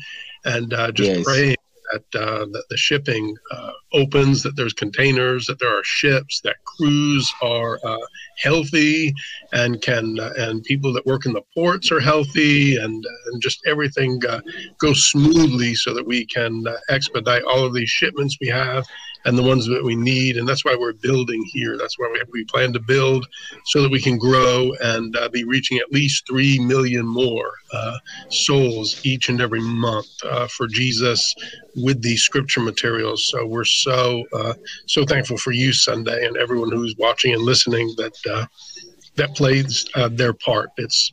and 0.46 0.74
uh, 0.74 0.92
just 0.92 1.10
yes. 1.10 1.24
praying 1.24 1.56
that, 1.92 2.22
uh, 2.22 2.46
that 2.46 2.64
the 2.70 2.78
shipping 2.78 3.36
uh, 3.52 3.72
opens, 3.94 4.44
that 4.44 4.56
there's 4.56 4.74
containers, 4.74 5.46
that 5.48 5.60
there 5.60 5.76
are 5.76 5.84
ships, 5.84 6.40
that 6.42 6.56
crews 6.66 7.32
are 7.42 7.80
uh, 7.84 7.98
healthy, 8.38 9.14
and 9.54 9.82
can 9.82 10.20
uh, 10.20 10.34
and 10.38 10.64
people 10.64 10.94
that 10.94 11.06
work 11.06 11.26
in 11.26 11.34
the 11.34 11.42
ports 11.54 11.92
are 11.92 12.00
healthy, 12.00 12.78
and 12.78 13.04
and 13.32 13.42
just 13.42 13.60
everything 13.66 14.20
uh, 14.28 14.42
goes 14.80 15.06
smoothly, 15.08 15.74
so 15.76 15.94
that 15.94 16.06
we 16.06 16.26
can 16.26 16.68
uh, 16.68 16.76
expedite 16.90 17.44
all 17.44 17.66
of 17.66 17.74
these 17.74 17.90
shipments 17.90 18.38
we 18.40 18.48
have 18.48 18.86
and 19.26 19.38
the 19.38 19.44
ones 19.44 19.66
that 19.68 19.84
we 19.84 19.96
need. 19.96 20.38
And 20.38 20.48
that's 20.48 20.64
why 20.64 20.76
we're 20.80 20.94
building 20.94 21.44
here. 21.52 21.78
That's 21.78 21.98
why 21.98 22.10
we, 22.12 22.22
we 22.32 22.46
plan 22.46 22.74
to 22.74 22.80
build 22.80 23.28
so 23.66 23.82
that 23.82 23.92
we 23.92 24.02
can 24.02 24.18
grow 24.18 24.72
and 24.82 25.16
uh, 25.18 25.30
be 25.30 25.44
reaching 25.44 25.78
at 25.78 25.92
least 25.92 26.26
3 26.28 26.60
million 26.60 27.06
more 27.06 27.52
uh, 27.74 27.98
souls 28.30 29.00
each 29.04 29.30
and 29.30 29.42
every 29.42 29.62
month 29.62 30.08
uh, 30.24 30.48
for 30.48 30.68
Jesus 30.68 31.34
with 31.76 32.02
these 32.02 32.24
scripture 32.24 32.62
materials. 32.62 33.28
So 33.28 33.46
we're 33.46 33.66
so, 33.66 34.24
uh, 34.34 34.54
so 34.88 35.06
thankful 35.06 35.38
for 35.38 35.52
you, 35.52 35.74
Sunday, 35.74 36.26
and 36.26 36.38
everyone 36.38 36.72
who's 36.72 36.96
watching 36.98 37.34
and 37.34 37.42
listening 37.42 37.94
that, 37.98 38.16
uh, 38.30 38.46
that 39.16 39.36
plays 39.36 39.86
uh, 39.96 40.10
their 40.10 40.34
part. 40.34 40.70
It's 40.78 41.12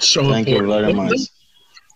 so 0.00 0.30
Thank 0.30 0.48
important. 0.48 0.68
you 0.68 0.80
very 0.80 0.92
much. 0.92 1.10
Let, 1.10 1.20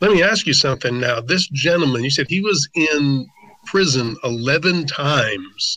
let 0.02 0.10
me 0.10 0.22
ask 0.22 0.46
you 0.46 0.52
something 0.52 0.98
now. 0.98 1.20
This 1.20 1.46
gentleman, 1.48 2.02
you 2.02 2.10
said 2.10 2.26
he 2.28 2.40
was 2.40 2.68
in 2.74 3.26
prison 3.64 4.16
11 4.24 4.86
times. 4.86 5.76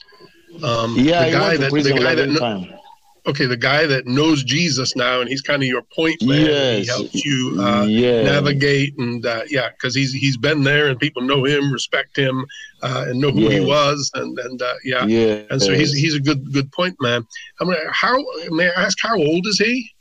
Um, 0.63 0.95
yeah, 0.97 1.25
the 1.25 1.31
guy 1.31 1.57
that, 1.57 1.71
the 1.71 1.93
guy 1.93 2.15
that 2.15 2.79
okay, 3.27 3.45
the 3.45 3.57
guy 3.57 3.85
that 3.85 4.05
knows 4.05 4.43
Jesus 4.43 4.95
now, 4.95 5.19
and 5.19 5.29
he's 5.29 5.41
kind 5.41 5.61
of 5.61 5.67
your 5.67 5.81
point 5.81 6.21
man. 6.21 6.45
Yes. 6.45 6.79
He 6.79 6.85
helps 6.85 7.25
you 7.25 7.57
uh, 7.59 7.85
yeah. 7.85 8.23
navigate, 8.23 8.97
and 8.97 9.25
uh, 9.25 9.43
yeah, 9.49 9.69
because 9.69 9.95
he's 9.95 10.13
he's 10.13 10.37
been 10.37 10.63
there, 10.63 10.87
and 10.87 10.99
people 10.99 11.21
know 11.21 11.43
him, 11.45 11.71
respect 11.71 12.17
him, 12.17 12.45
uh, 12.81 13.05
and 13.07 13.19
know 13.19 13.31
who 13.31 13.49
he 13.49 13.59
was, 13.59 14.11
and 14.13 14.37
and 14.39 14.61
uh, 14.61 14.73
yeah, 14.83 15.05
yeah, 15.05 15.43
and 15.49 15.61
so 15.61 15.73
he's 15.73 15.93
he's 15.93 16.15
a 16.15 16.19
good 16.19 16.51
good 16.53 16.71
point 16.71 16.95
man. 17.01 17.25
I 17.59 17.65
mean, 17.65 17.77
how 17.91 18.23
may 18.49 18.69
I 18.69 18.83
ask 18.83 18.97
how 19.01 19.17
old 19.17 19.47
is 19.47 19.59
he? 19.59 19.91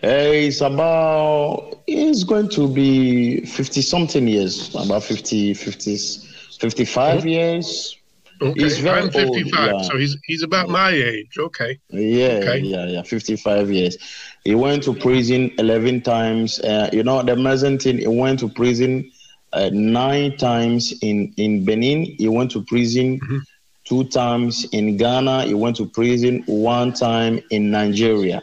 He's 0.00 0.62
about 0.62 1.82
he's 1.86 2.24
going 2.24 2.48
to 2.50 2.66
be 2.66 3.44
50 3.44 3.82
something 3.82 4.26
years 4.26 4.74
about 4.74 5.04
50 5.04 5.52
50s 5.52 6.26
55 6.60 7.26
years. 7.26 7.96
Okay, 8.42 8.62
he's 8.62 8.78
very 8.78 9.02
I'm 9.02 9.10
55, 9.10 9.72
old, 9.72 9.82
yeah. 9.82 9.88
so 9.88 9.98
he's 9.98 10.16
he's 10.24 10.42
about 10.42 10.70
my 10.70 10.90
age. 10.90 11.36
Okay. 11.38 11.78
Yeah, 11.90 12.40
okay. 12.42 12.58
yeah, 12.60 12.86
yeah, 12.86 13.02
55 13.02 13.70
years. 13.70 13.98
He 14.44 14.54
went 14.54 14.82
to 14.84 14.94
prison 14.94 15.50
11 15.58 16.00
times. 16.02 16.58
Uh, 16.60 16.88
you 16.92 17.02
know, 17.02 17.22
the 17.22 17.32
amazing 17.32 17.78
thing, 17.78 17.98
he 17.98 18.06
went 18.06 18.40
to 18.40 18.48
prison 18.48 19.10
uh, 19.52 19.70
nine 19.72 20.36
times 20.38 20.94
in, 21.02 21.34
in 21.36 21.64
Benin. 21.64 22.04
He 22.04 22.28
went 22.28 22.50
to 22.52 22.62
prison 22.62 23.20
mm-hmm. 23.20 23.38
two 23.84 24.04
times 24.04 24.64
in 24.72 24.96
Ghana. 24.96 25.44
He 25.44 25.54
went 25.54 25.76
to 25.76 25.86
prison 25.86 26.42
one 26.46 26.94
time 26.94 27.40
in 27.50 27.70
Nigeria. 27.70 28.42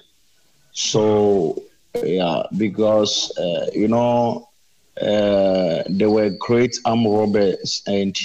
So, 0.74 1.63
yeah, 2.03 2.43
because, 2.55 3.36
uh, 3.38 3.67
you 3.74 3.88
know, 3.88 4.47
uh, 5.01 5.84
they 5.89 6.08
were 6.08 6.30
great 6.39 6.77
armed 6.86 7.08
robbers 7.08 7.84
and 7.88 8.18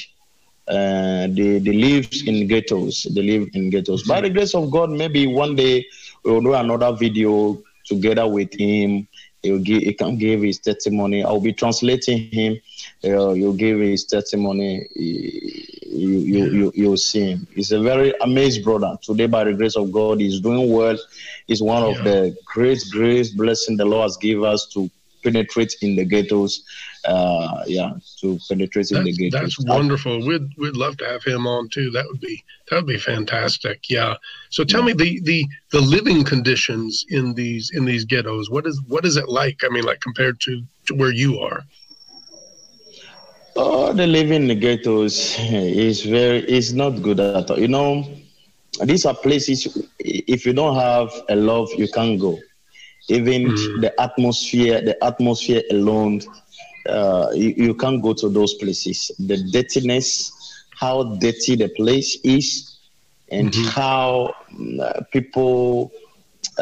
uh, 0.68 1.26
they, 1.28 1.58
they 1.58 1.72
live 1.72 2.08
in 2.26 2.46
ghettos. 2.46 3.02
They 3.04 3.22
live 3.22 3.48
in 3.54 3.70
ghettos. 3.70 4.04
By 4.04 4.20
the 4.20 4.30
grace 4.30 4.54
of 4.54 4.70
God, 4.70 4.90
maybe 4.90 5.26
one 5.26 5.56
day 5.56 5.84
we'll 6.24 6.40
do 6.40 6.54
another 6.54 6.92
video 6.92 7.62
together 7.84 8.26
with 8.26 8.54
him. 8.54 9.08
He'll 9.42 9.58
give, 9.58 9.82
he 9.82 9.92
can 9.92 10.16
give 10.16 10.40
his 10.42 10.58
testimony. 10.60 11.24
I'll 11.24 11.40
be 11.40 11.52
translating 11.52 12.30
him. 12.30 12.60
Uh, 13.04 13.32
you'll 13.32 13.54
give 13.54 13.80
his 13.80 14.04
testimony. 14.04 14.86
You, 14.94 16.18
you, 16.18 16.44
you, 16.50 16.72
you'll 16.76 16.96
see 16.96 17.32
him. 17.32 17.46
He's 17.52 17.72
a 17.72 17.80
very 17.80 18.14
amazed 18.20 18.64
brother. 18.64 18.96
Today, 19.02 19.26
by 19.26 19.44
the 19.44 19.52
grace 19.52 19.76
of 19.76 19.90
God, 19.90 20.20
he's 20.20 20.40
doing 20.40 20.72
well. 20.72 20.96
He's 21.48 21.60
one 21.60 21.82
of 21.82 21.96
the 22.04 22.36
great, 22.46 22.82
great 22.92 23.36
blessing 23.36 23.76
the 23.76 23.84
Lord 23.84 24.04
has 24.04 24.16
given 24.16 24.44
us 24.44 24.66
to 24.74 24.88
penetrate 25.22 25.74
in 25.82 25.96
the 25.96 26.04
ghettos. 26.04 26.62
Uh, 27.04 27.62
yeah, 27.66 27.92
to 28.20 28.38
penetrate 28.48 28.90
in 28.90 29.04
the 29.04 29.12
ghettos. 29.12 29.56
That's 29.56 29.64
wonderful. 29.64 30.26
We'd 30.26 30.56
we'd 30.56 30.76
love 30.76 30.96
to 30.98 31.06
have 31.06 31.22
him 31.24 31.46
on 31.46 31.68
too. 31.68 31.90
That 31.90 32.06
would 32.08 32.20
be 32.20 32.44
that 32.68 32.76
would 32.76 32.86
be 32.86 32.98
fantastic. 32.98 33.90
Yeah. 33.90 34.14
So 34.50 34.64
tell 34.64 34.80
yeah. 34.80 34.86
me 34.86 34.92
the 34.92 35.20
the 35.20 35.46
the 35.70 35.80
living 35.80 36.24
conditions 36.24 37.04
in 37.08 37.34
these 37.34 37.70
in 37.74 37.84
these 37.84 38.04
ghettos. 38.04 38.50
What 38.50 38.66
is 38.66 38.80
what 38.88 39.04
is 39.04 39.16
it 39.16 39.28
like? 39.28 39.62
I 39.64 39.68
mean, 39.68 39.84
like 39.84 40.00
compared 40.00 40.40
to 40.40 40.62
to 40.86 40.94
where 40.94 41.12
you 41.12 41.40
are. 41.40 41.64
Oh, 43.54 43.92
the 43.92 44.06
living 44.06 44.42
in 44.42 44.48
the 44.48 44.54
ghettos 44.54 45.38
is 45.38 46.02
very 46.02 46.38
is 46.50 46.72
not 46.72 47.02
good 47.02 47.20
at 47.20 47.50
all. 47.50 47.58
You 47.58 47.68
know, 47.68 48.08
these 48.84 49.04
are 49.04 49.14
places. 49.14 49.76
If 49.98 50.46
you 50.46 50.54
don't 50.54 50.76
have 50.76 51.12
a 51.28 51.36
love, 51.36 51.68
you 51.76 51.88
can't 51.88 52.18
go. 52.18 52.38
Even 53.08 53.46
mm. 53.46 53.80
the 53.80 54.00
atmosphere, 54.00 54.80
the 54.80 55.02
atmosphere 55.04 55.62
alone, 55.70 56.20
uh, 56.88 57.30
you, 57.34 57.54
you 57.56 57.74
can't 57.74 58.02
go 58.02 58.12
to 58.12 58.28
those 58.28 58.54
places. 58.54 59.10
The 59.18 59.36
dirtiness, 59.52 60.64
how 60.70 61.16
dirty 61.16 61.56
the 61.56 61.68
place 61.68 62.18
is, 62.24 62.78
and 63.30 63.50
mm-hmm. 63.50 63.68
how 63.68 64.34
uh, 64.80 65.02
people 65.10 65.90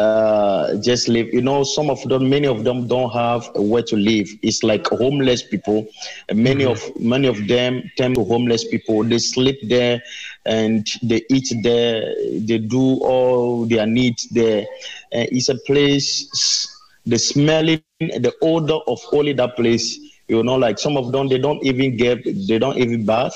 uh, 0.00 0.76
just 0.80 1.09
live. 1.09 1.28
You 1.33 1.42
know, 1.42 1.62
some 1.62 1.90
of 1.90 2.02
them, 2.09 2.28
many 2.28 2.47
of 2.47 2.64
them 2.64 2.87
don't 2.87 3.11
have 3.11 3.50
where 3.54 3.83
to 3.83 3.97
live. 3.97 4.28
It's 4.42 4.62
like 4.62 4.87
homeless 4.87 5.42
people. 5.42 5.87
Many 6.33 6.64
mm-hmm. 6.64 6.97
of 6.97 7.00
many 7.00 7.28
of 7.28 7.47
them 7.49 7.83
tend 7.97 8.14
to 8.16 8.25
homeless 8.25 8.64
people. 8.64 9.04
They 9.04 9.19
sleep 9.19 9.59
there 9.69 10.02
and 10.47 10.87
they 11.02 11.23
eat 11.30 11.49
there. 11.62 12.14
They 12.49 12.59
do 12.59 12.85
all 13.12 13.66
their 13.66 13.87
needs 13.87 14.28
there. 14.30 14.62
Uh, 15.12 15.26
it's 15.37 15.49
a 15.49 15.59
place. 15.66 16.28
The 17.07 17.19
smelling, 17.19 17.83
the 18.00 18.33
odor 18.42 18.80
of 18.87 19.00
only 19.12 19.33
that 19.35 19.57
place. 19.57 19.99
You 20.28 20.42
know, 20.45 20.54
like 20.54 20.78
some 20.78 20.97
of 20.97 21.11
them, 21.12 21.28
they 21.28 21.38
don't 21.38 21.62
even 21.64 21.97
get, 21.97 22.25
they 22.25 22.59
don't 22.59 22.78
even 22.78 23.04
bath 23.04 23.35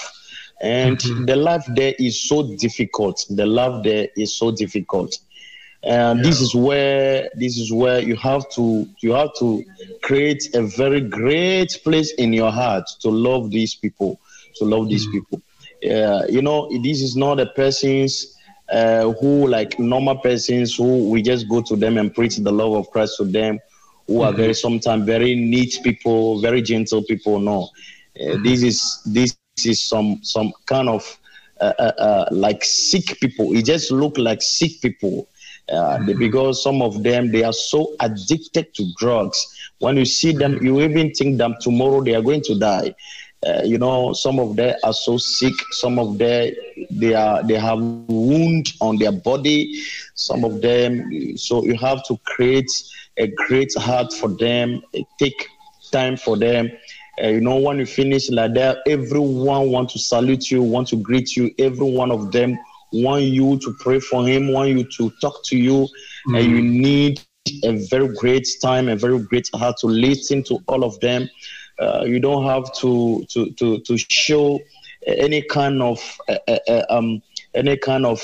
and 0.61 0.99
mm-hmm. 0.99 1.25
the 1.25 1.37
life 1.37 1.65
there 1.75 1.95
is 1.99 2.29
so 2.29 2.55
difficult 2.57 3.25
the 3.31 3.45
life 3.45 3.83
there 3.83 4.07
is 4.17 4.35
so 4.37 4.51
difficult 4.53 5.19
and 5.87 6.19
yeah. 6.19 6.23
this 6.23 6.41
is 6.41 6.55
where 6.55 7.29
this 7.35 7.59
is 7.59 7.73
where 7.73 8.01
you 8.01 8.17
have 8.17 8.49
to 8.51 8.89
you 9.01 9.13
have 9.13 9.35
to 9.39 9.65
create 10.03 10.55
a 10.55 10.63
very 10.63 11.01
great 11.01 11.79
place 11.85 12.13
in 12.15 12.33
your 12.33 12.51
heart 12.51 12.89
to 13.01 13.11
love 13.11 13.51
these 13.51 13.75
people 13.75 14.19
to 14.55 14.65
love 14.65 14.89
these 14.89 15.07
mm. 15.07 15.13
people 15.13 15.43
uh, 15.91 16.25
you 16.29 16.41
know 16.41 16.69
this 16.83 17.03
is 17.03 17.17
not 17.17 17.39
a 17.39 17.47
persons 17.47 18.37
uh, 18.71 19.13
who 19.21 19.47
like 19.47 19.79
normal 19.79 20.17
persons 20.17 20.75
who 20.75 21.11
we 21.11 21.21
just 21.21 21.49
go 21.49 21.61
to 21.61 21.77
them 21.77 21.99
and 21.99 22.15
preach 22.15 22.37
the 22.37 22.53
love 22.53 22.73
of 22.73 22.91
christ 22.91 23.17
to 23.19 23.25
them 23.25 23.59
who 24.07 24.15
mm-hmm. 24.15 24.23
are 24.23 24.33
very 24.33 24.55
sometimes 24.55 25.05
very 25.05 25.35
neat 25.35 25.79
people 25.83 26.41
very 26.41 26.63
gentle 26.63 27.03
people 27.03 27.39
no 27.39 27.63
uh, 27.63 28.23
mm-hmm. 28.23 28.43
this 28.43 28.63
is 28.63 29.03
this 29.05 29.37
is 29.65 29.83
some 29.83 30.19
some 30.23 30.53
kind 30.67 30.89
of 30.89 31.19
uh, 31.61 31.73
uh, 31.79 31.93
uh, 31.99 32.29
like 32.31 32.65
sick 32.65 33.21
people 33.21 33.55
it 33.55 33.65
just 33.65 33.91
look 33.91 34.17
like 34.19 34.41
sick 34.41 34.81
people 34.81 35.29
uh, 35.73 35.99
because 36.19 36.63
some 36.63 36.83
of 36.83 37.03
them 37.03 37.31
they 37.33 37.43
are 37.43 37.53
so 37.53 37.95
addicted 38.01 38.75
to 38.75 38.85
drugs. 38.99 39.39
When 39.79 39.97
you 39.97 40.05
see 40.05 40.33
them, 40.33 40.59
you 40.63 40.81
even 40.81 41.13
think 41.13 41.39
that 41.39 41.61
tomorrow 41.61 42.03
they 42.03 42.15
are 42.15 42.23
going 42.23 42.43
to 42.43 42.59
die. 42.59 42.95
Uh, 43.47 43.63
you 43.65 43.79
know, 43.79 44.13
some 44.13 44.39
of 44.41 44.57
them 44.57 44.75
are 44.85 44.93
so 44.93 45.17
sick. 45.19 45.55
Some 45.73 45.99
of 45.99 46.19
them 46.19 46.53
they 46.91 47.15
are 47.15 47.43
they 47.43 47.55
have 47.59 47.79
wound 47.79 48.47
on 48.61 48.75
their 48.77 48.89
body. 48.89 49.53
Some 49.95 50.25
of 50.27 50.45
them, 50.45 50.93
so 51.37 51.55
you 51.55 51.65
have 51.67 52.03
to 52.05 52.17
create 52.25 52.71
a 53.17 53.27
great 53.29 53.73
heart 53.77 54.13
for 54.13 54.29
them. 54.29 54.83
Take 55.19 55.47
time 55.93 56.17
for 56.17 56.37
them 56.37 56.71
Uh, 57.23 57.29
you 57.29 57.41
know, 57.41 57.57
when 57.57 57.79
you 57.79 57.87
finish 57.87 58.29
like 58.31 58.55
that, 58.55 58.79
everyone 58.87 59.71
want 59.71 59.89
to 59.91 59.99
salute 59.99 60.51
you, 60.51 60.63
want 60.63 60.89
to 60.89 60.97
greet 60.97 61.37
you. 61.37 61.51
Every 61.59 61.89
one 61.91 62.11
of 62.11 62.33
them 62.33 62.59
want 63.03 63.25
you 63.25 63.59
to 63.59 63.75
pray 63.81 64.01
for 64.01 64.27
him, 64.27 64.53
want 64.53 64.71
you 64.71 64.85
to 64.85 65.11
talk 65.21 65.45
to 65.47 65.57
you, 65.57 65.89
mm-hmm. 66.29 66.35
and 66.37 66.45
you 66.45 66.63
need 66.63 67.21
a 67.65 67.73
very 67.89 68.09
great 68.17 68.47
time, 68.63 68.89
a 68.89 68.97
very 68.97 69.19
great 69.19 69.49
heart 69.55 69.77
to 69.79 69.87
listen 69.87 70.43
to 70.45 70.59
all 70.69 70.85
of 70.85 70.99
them. 71.01 71.29
Uh, 71.81 72.05
you 72.07 72.21
don't 72.21 72.45
have 72.45 72.73
to 72.75 73.25
to 73.31 73.51
to 73.53 73.81
to 73.81 73.99
show 73.99 74.61
any 75.07 75.43
kind 75.43 75.83
of 75.83 75.99
uh, 76.29 76.39
uh, 76.49 76.59
uh 76.69 76.85
um 76.89 77.21
any 77.55 77.77
kind 77.77 78.07
of 78.07 78.23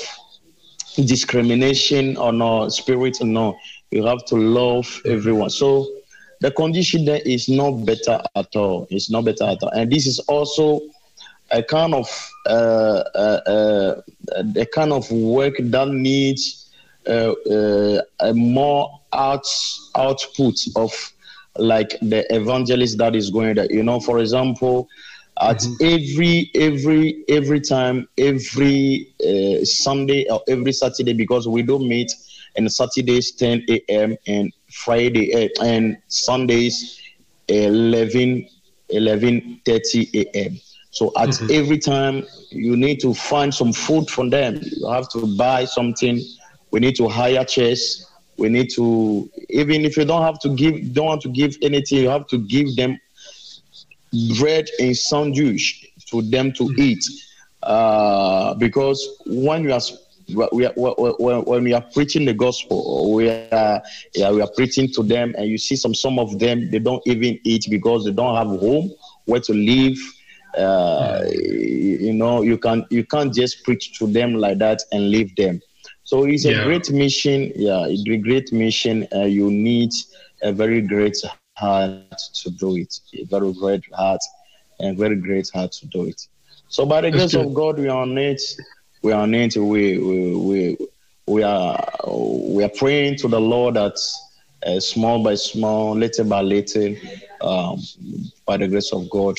discrimination 1.05 2.17
or 2.17 2.31
no 2.31 2.69
spirit. 2.69 3.17
No, 3.21 3.57
you 3.91 4.05
have 4.05 4.25
to 4.25 4.35
love 4.35 5.01
everyone. 5.05 5.49
So 5.49 5.87
the 6.39 6.51
condition 6.51 7.05
there 7.05 7.21
is 7.25 7.49
not 7.49 7.85
better 7.85 8.21
at 8.35 8.55
all. 8.55 8.87
It's 8.89 9.09
not 9.09 9.25
better 9.25 9.43
at 9.43 9.61
all, 9.61 9.69
and 9.69 9.91
this 9.91 10.07
is 10.07 10.19
also 10.19 10.81
a 11.51 11.63
kind 11.63 11.93
of 11.93 12.31
uh, 12.47 13.03
uh, 13.15 13.41
uh, 13.47 14.01
a 14.55 14.65
kind 14.67 14.91
of 14.93 15.09
work 15.11 15.55
that 15.59 15.87
needs 15.89 16.69
uh, 17.07 17.31
uh, 17.49 18.01
a 18.19 18.33
more 18.33 18.99
out 19.13 19.47
output 19.95 20.55
of 20.75 20.93
like 21.57 21.97
the 22.01 22.25
evangelist 22.33 22.97
that 22.97 23.15
is 23.15 23.29
going 23.29 23.55
there. 23.55 23.71
You 23.71 23.83
know, 23.83 23.99
for 23.99 24.19
example, 24.19 24.87
at 25.41 25.57
mm-hmm. 25.57 25.73
every 25.81 26.51
every 26.55 27.23
every 27.27 27.59
time, 27.59 28.07
every 28.17 29.07
uh, 29.25 29.65
Sunday 29.65 30.27
or 30.29 30.41
every 30.47 30.71
Saturday, 30.71 31.13
because 31.13 31.47
we 31.47 31.61
don't 31.61 31.87
meet 31.87 32.11
and 32.55 32.71
Saturdays 32.71 33.31
10 33.31 33.65
a.m. 33.69 34.17
and 34.27 34.51
Friday 34.69 35.33
uh, 35.33 35.63
and 35.63 35.97
Sundays 36.07 37.01
11 37.47 38.47
11:30 38.89 40.13
a.m. 40.15 40.59
So 40.91 41.11
at 41.17 41.29
mm-hmm. 41.29 41.47
every 41.51 41.79
time 41.79 42.25
you 42.49 42.75
need 42.75 42.99
to 42.99 43.13
find 43.13 43.53
some 43.53 43.73
food 43.73 44.09
for 44.09 44.29
them. 44.29 44.59
You 44.61 44.89
have 44.89 45.09
to 45.09 45.25
buy 45.37 45.65
something. 45.65 46.21
We 46.71 46.79
need 46.81 46.95
to 46.97 47.07
hire 47.07 47.43
chairs. 47.45 48.07
We 48.37 48.49
need 48.49 48.69
to 48.75 49.29
even 49.49 49.85
if 49.85 49.97
you 49.97 50.05
don't 50.05 50.21
have 50.21 50.39
to 50.39 50.49
give 50.55 50.93
don't 50.93 51.05
want 51.05 51.21
to 51.23 51.29
give 51.29 51.57
anything, 51.61 51.99
you 51.99 52.09
have 52.09 52.27
to 52.27 52.37
give 52.37 52.75
them 52.75 52.99
bread 54.37 54.69
and 54.79 54.95
sandwich 54.95 55.87
to 56.09 56.21
them 56.21 56.51
to 56.53 56.63
mm-hmm. 56.63 56.81
eat. 56.81 57.03
Uh, 57.63 58.53
because 58.55 59.07
when 59.25 59.63
you 59.63 59.73
are 59.73 59.81
we 60.51 60.65
are, 60.65 60.73
when 60.73 61.63
we 61.63 61.73
are 61.73 61.81
preaching 61.93 62.25
the 62.25 62.33
gospel, 62.33 63.13
we 63.13 63.29
are 63.29 63.81
yeah, 64.15 64.31
we 64.31 64.41
are 64.41 64.49
preaching 64.55 64.89
to 64.93 65.03
them, 65.03 65.35
and 65.37 65.47
you 65.47 65.57
see 65.57 65.75
some 65.75 65.93
some 65.93 66.19
of 66.19 66.37
them 66.39 66.69
they 66.69 66.79
don't 66.79 67.05
even 67.05 67.39
eat 67.43 67.65
because 67.69 68.03
they 68.03 68.11
don't 68.11 68.35
have 68.35 68.47
home 68.59 68.91
where 69.25 69.39
to 69.39 69.53
live 69.53 69.97
uh, 70.57 71.23
you 71.31 72.13
know 72.13 72.41
you 72.41 72.57
can 72.57 72.85
you 72.89 73.05
can't 73.05 73.33
just 73.33 73.63
preach 73.63 73.97
to 73.99 74.07
them 74.07 74.33
like 74.35 74.57
that 74.59 74.81
and 74.91 75.09
leave 75.09 75.35
them. 75.35 75.61
So 76.03 76.25
it's 76.25 76.45
a 76.45 76.51
yeah. 76.51 76.63
great 76.63 76.91
mission. 76.91 77.51
Yeah 77.55 77.85
it's 77.87 78.03
a 78.07 78.17
great 78.17 78.51
mission. 78.51 79.07
Uh, 79.13 79.25
you 79.25 79.49
need 79.51 79.91
a 80.43 80.51
very 80.51 80.81
great 80.81 81.17
heart 81.23 81.83
to 81.99 82.17
do 82.23 82.43
it. 82.43 82.61
A 82.81 83.25
very 83.25 83.53
great 83.53 83.83
heart 83.93 84.21
and 84.79 84.97
very 84.97 85.15
great 85.15 85.49
heart 85.53 85.71
to 85.73 85.87
do 85.87 86.05
it. 86.05 86.21
So 86.67 86.85
by 86.85 87.01
the 87.01 87.11
grace 87.11 87.33
of 87.35 87.53
god 87.53 87.77
we 87.77 87.87
are 87.87 88.01
on 88.01 88.17
it. 88.17 88.41
We 89.01 89.11
are 89.11 89.21
on 89.21 89.33
it. 89.33 89.55
We 89.55 89.97
we 89.97 90.35
we, 90.35 90.77
we 91.27 91.43
are 91.43 91.79
we 92.07 92.63
are 92.63 92.69
praying 92.69 93.17
to 93.17 93.27
the 93.27 93.39
lord 93.39 93.75
that 93.75 93.97
uh, 94.65 94.79
small 94.79 95.23
by 95.23 95.35
small 95.35 95.95
little 95.95 96.25
by 96.25 96.41
little 96.41 96.95
um, 97.41 97.79
by 98.45 98.57
the 98.57 98.67
grace 98.67 98.91
of 98.93 99.09
god 99.09 99.37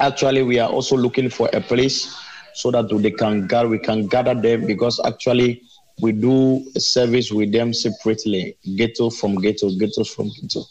actually 0.00 0.42
we 0.42 0.58
are 0.58 0.70
also 0.70 0.96
looking 0.96 1.30
for 1.30 1.48
a 1.52 1.60
place 1.60 2.14
so 2.54 2.70
that 2.70 2.88
they 2.88 3.10
can 3.10 3.46
gather, 3.46 3.68
we 3.68 3.78
can 3.78 4.06
gather 4.06 4.34
them 4.34 4.66
because 4.66 5.00
actually 5.04 5.62
we 6.00 6.12
do 6.12 6.64
a 6.74 6.80
service 6.80 7.30
with 7.30 7.52
them 7.52 7.72
separately, 7.72 8.56
ghetto 8.76 9.10
from 9.10 9.36
ghetto, 9.36 9.70
ghetto 9.78 10.04
from 10.04 10.30
ghetto. 10.40 10.64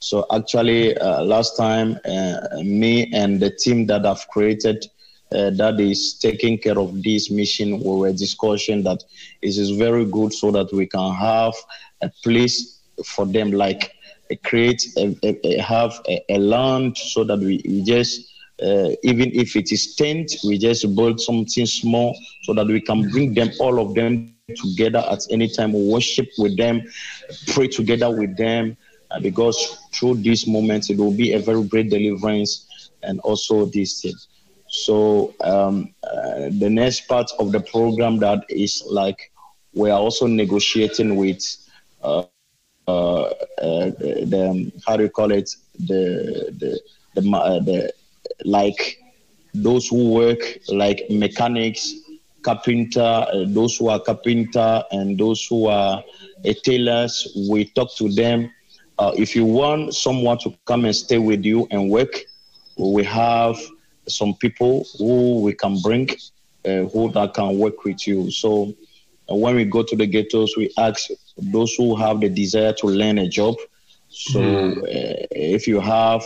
So 0.00 0.26
actually, 0.32 0.96
uh, 0.96 1.22
last 1.24 1.56
time, 1.56 1.98
uh, 2.04 2.40
me 2.62 3.12
and 3.12 3.40
the 3.40 3.50
team 3.50 3.86
that 3.86 4.06
I've 4.06 4.26
created 4.28 4.86
uh, 5.32 5.50
that 5.50 5.78
is 5.78 6.14
taking 6.14 6.56
care 6.58 6.78
of 6.78 7.02
this 7.02 7.30
mission, 7.30 7.80
we 7.80 7.96
were 7.96 8.12
discussing 8.12 8.82
that 8.84 9.04
it 9.42 9.56
is 9.56 9.70
very 9.70 10.04
good 10.04 10.32
so 10.32 10.50
that 10.52 10.72
we 10.72 10.86
can 10.86 11.12
have 11.12 11.52
a 12.00 12.10
place 12.22 12.80
for 13.04 13.26
them, 13.26 13.50
like 13.50 13.92
create, 14.44 14.86
a, 14.96 15.16
a, 15.22 15.46
a 15.46 15.58
have 15.58 16.00
a, 16.08 16.22
a, 16.30 16.38
land 16.38 16.96
so 16.96 17.24
that 17.24 17.38
we, 17.38 17.62
we 17.66 17.82
just 17.82 18.32
uh, 18.62 18.90
even 19.02 19.30
if 19.34 19.54
it 19.56 19.70
is 19.72 19.94
tent, 19.94 20.32
we 20.44 20.58
just 20.58 20.94
build 20.96 21.20
something 21.20 21.66
small 21.66 22.16
so 22.42 22.52
that 22.54 22.66
we 22.66 22.80
can 22.80 23.08
bring 23.10 23.34
them, 23.34 23.50
all 23.60 23.80
of 23.80 23.94
them 23.94 24.34
together 24.56 25.04
at 25.10 25.20
any 25.30 25.48
time, 25.48 25.72
worship 25.72 26.28
with 26.38 26.56
them, 26.56 26.82
pray 27.48 27.68
together 27.68 28.10
with 28.10 28.36
them, 28.36 28.76
uh, 29.10 29.20
because 29.20 29.78
through 29.92 30.14
these 30.16 30.46
moments, 30.46 30.90
it 30.90 30.98
will 30.98 31.12
be 31.12 31.32
a 31.34 31.38
very 31.38 31.62
great 31.64 31.88
deliverance 31.90 32.90
and 33.02 33.20
also 33.20 33.66
this 33.66 34.02
thing. 34.02 34.14
So 34.68 35.34
um, 35.40 35.94
uh, 36.04 36.50
the 36.58 36.68
next 36.70 37.08
part 37.08 37.30
of 37.38 37.52
the 37.52 37.60
program 37.60 38.18
that 38.18 38.44
is 38.48 38.82
like 38.90 39.32
we 39.74 39.90
are 39.90 39.98
also 39.98 40.26
negotiating 40.26 41.16
with 41.16 41.42
uh, 42.02 42.24
uh, 42.86 43.22
uh 43.22 43.30
the 43.58 44.72
how 44.86 44.96
do 44.96 45.04
you 45.04 45.10
call 45.10 45.30
it 45.30 45.50
the 45.78 46.54
the 46.58 46.80
the, 47.14 47.36
uh, 47.36 47.60
the 47.60 47.92
like 48.44 48.98
those 49.54 49.88
who 49.88 50.10
work 50.12 50.38
like 50.68 51.02
mechanics, 51.10 51.94
carpenter, 52.42 53.00
uh, 53.00 53.44
those 53.48 53.76
who 53.76 53.88
are 53.88 54.00
carpenter, 54.00 54.82
and 54.90 55.18
those 55.18 55.44
who 55.46 55.66
are 55.66 56.02
uh, 56.44 56.52
tailors. 56.64 57.36
We 57.50 57.66
talk 57.66 57.94
to 57.96 58.08
them. 58.08 58.50
Uh, 58.98 59.12
if 59.16 59.36
you 59.36 59.44
want 59.44 59.94
someone 59.94 60.38
to 60.38 60.54
come 60.66 60.84
and 60.84 60.94
stay 60.94 61.18
with 61.18 61.44
you 61.44 61.66
and 61.70 61.90
work, 61.90 62.12
we 62.76 63.04
have 63.04 63.56
some 64.08 64.34
people 64.34 64.86
who 64.98 65.40
we 65.42 65.52
can 65.52 65.78
bring 65.82 66.08
uh, 66.64 66.84
who 66.92 67.10
that 67.12 67.34
can 67.34 67.58
work 67.58 67.84
with 67.84 68.06
you. 68.06 68.30
So 68.30 68.74
uh, 69.30 69.34
when 69.34 69.56
we 69.56 69.64
go 69.64 69.82
to 69.82 69.96
the 69.96 70.06
ghettos, 70.06 70.56
we 70.56 70.72
ask 70.78 71.08
those 71.36 71.74
who 71.74 71.96
have 71.96 72.20
the 72.20 72.28
desire 72.28 72.72
to 72.74 72.86
learn 72.86 73.18
a 73.18 73.28
job. 73.28 73.56
So 74.08 74.40
mm. 74.40 75.26
if 75.30 75.66
you 75.68 75.80
have, 75.80 76.24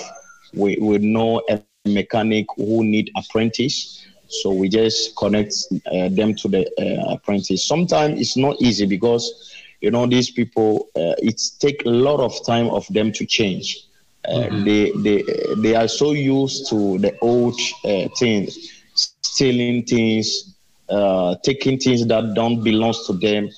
we, 0.55 0.77
we 0.81 0.98
know 0.98 1.42
mechanic 1.87 2.47
who 2.57 2.85
need 2.85 3.11
apprentice. 3.16 4.05
So 4.29 4.51
we 4.53 4.68
just 4.68 5.14
connect 5.16 5.55
uh, 5.87 6.09
them 6.09 6.35
to 6.37 6.49
the 6.49 6.66
uh, 6.79 7.14
apprentice. 7.14 7.66
Sometimes 7.66 8.21
it's 8.21 8.37
not 8.37 8.61
easy 8.61 8.87
because 8.87 9.53
you 9.81 9.90
know 9.90 10.07
these 10.07 10.31
people. 10.31 10.88
Uh, 10.97 11.14
it 11.18 11.40
take 11.59 11.85
a 11.85 11.90
lot 11.90 12.21
of 12.21 12.35
time 12.47 12.68
of 12.71 12.87
them 12.88 13.12
to 13.12 13.27
change. 13.27 13.87
Uh, 14.27 14.49
mm-hmm. 14.51 14.64
They 14.64 14.90
they 15.03 15.25
they 15.59 15.75
are 15.75 15.88
so 15.88 16.12
used 16.12 16.68
to 16.71 16.99
the 16.99 17.18
old 17.21 17.59
uh, 17.85 18.09
things, 18.18 18.57
stealing 18.95 19.85
things, 19.85 20.55
uh, 20.88 21.35
taking 21.42 21.79
things 21.79 22.07
that 22.07 22.33
don't 22.35 22.62
belong 22.62 22.95
to 23.07 23.12
them. 23.14 23.49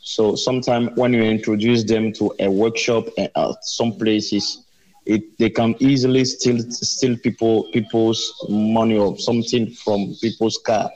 So 0.00 0.34
sometimes 0.34 0.90
when 0.96 1.12
you 1.12 1.22
introduce 1.22 1.84
them 1.84 2.12
to 2.14 2.32
a 2.40 2.50
workshop 2.50 3.04
at 3.18 3.64
some 3.64 3.92
places, 3.92 4.61
it 5.04 5.36
they 5.38 5.50
can 5.50 5.74
easily 5.80 6.24
steal 6.24 6.58
steal 6.70 7.16
people 7.18 7.64
people's 7.72 8.32
money 8.48 8.96
or 8.96 9.18
something 9.18 9.70
from 9.70 10.14
people's 10.20 10.58
car. 10.58 10.90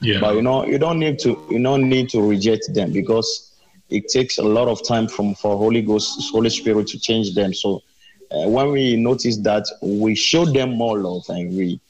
Yeah. 0.00 0.20
But 0.20 0.36
you 0.36 0.42
know, 0.42 0.64
you 0.64 0.78
don't 0.78 0.98
need 0.98 1.18
to 1.20 1.44
you 1.50 1.62
don't 1.62 1.88
need 1.88 2.08
to 2.10 2.22
reject 2.22 2.72
them 2.72 2.92
because 2.92 3.52
it 3.90 4.08
takes 4.08 4.38
a 4.38 4.42
lot 4.42 4.68
of 4.68 4.86
time 4.86 5.08
from 5.08 5.34
for 5.34 5.56
Holy 5.56 5.82
Ghost, 5.82 6.30
Holy 6.30 6.50
Spirit 6.50 6.86
to 6.88 7.00
change 7.00 7.34
them. 7.34 7.52
So 7.52 7.82
uh, 8.30 8.48
when 8.48 8.70
we 8.70 8.96
notice 8.96 9.38
that, 9.38 9.66
we 9.82 10.14
show 10.14 10.44
them 10.44 10.76
more 10.76 10.98
love 10.98 11.24
and 11.28 11.56
we 11.56 11.80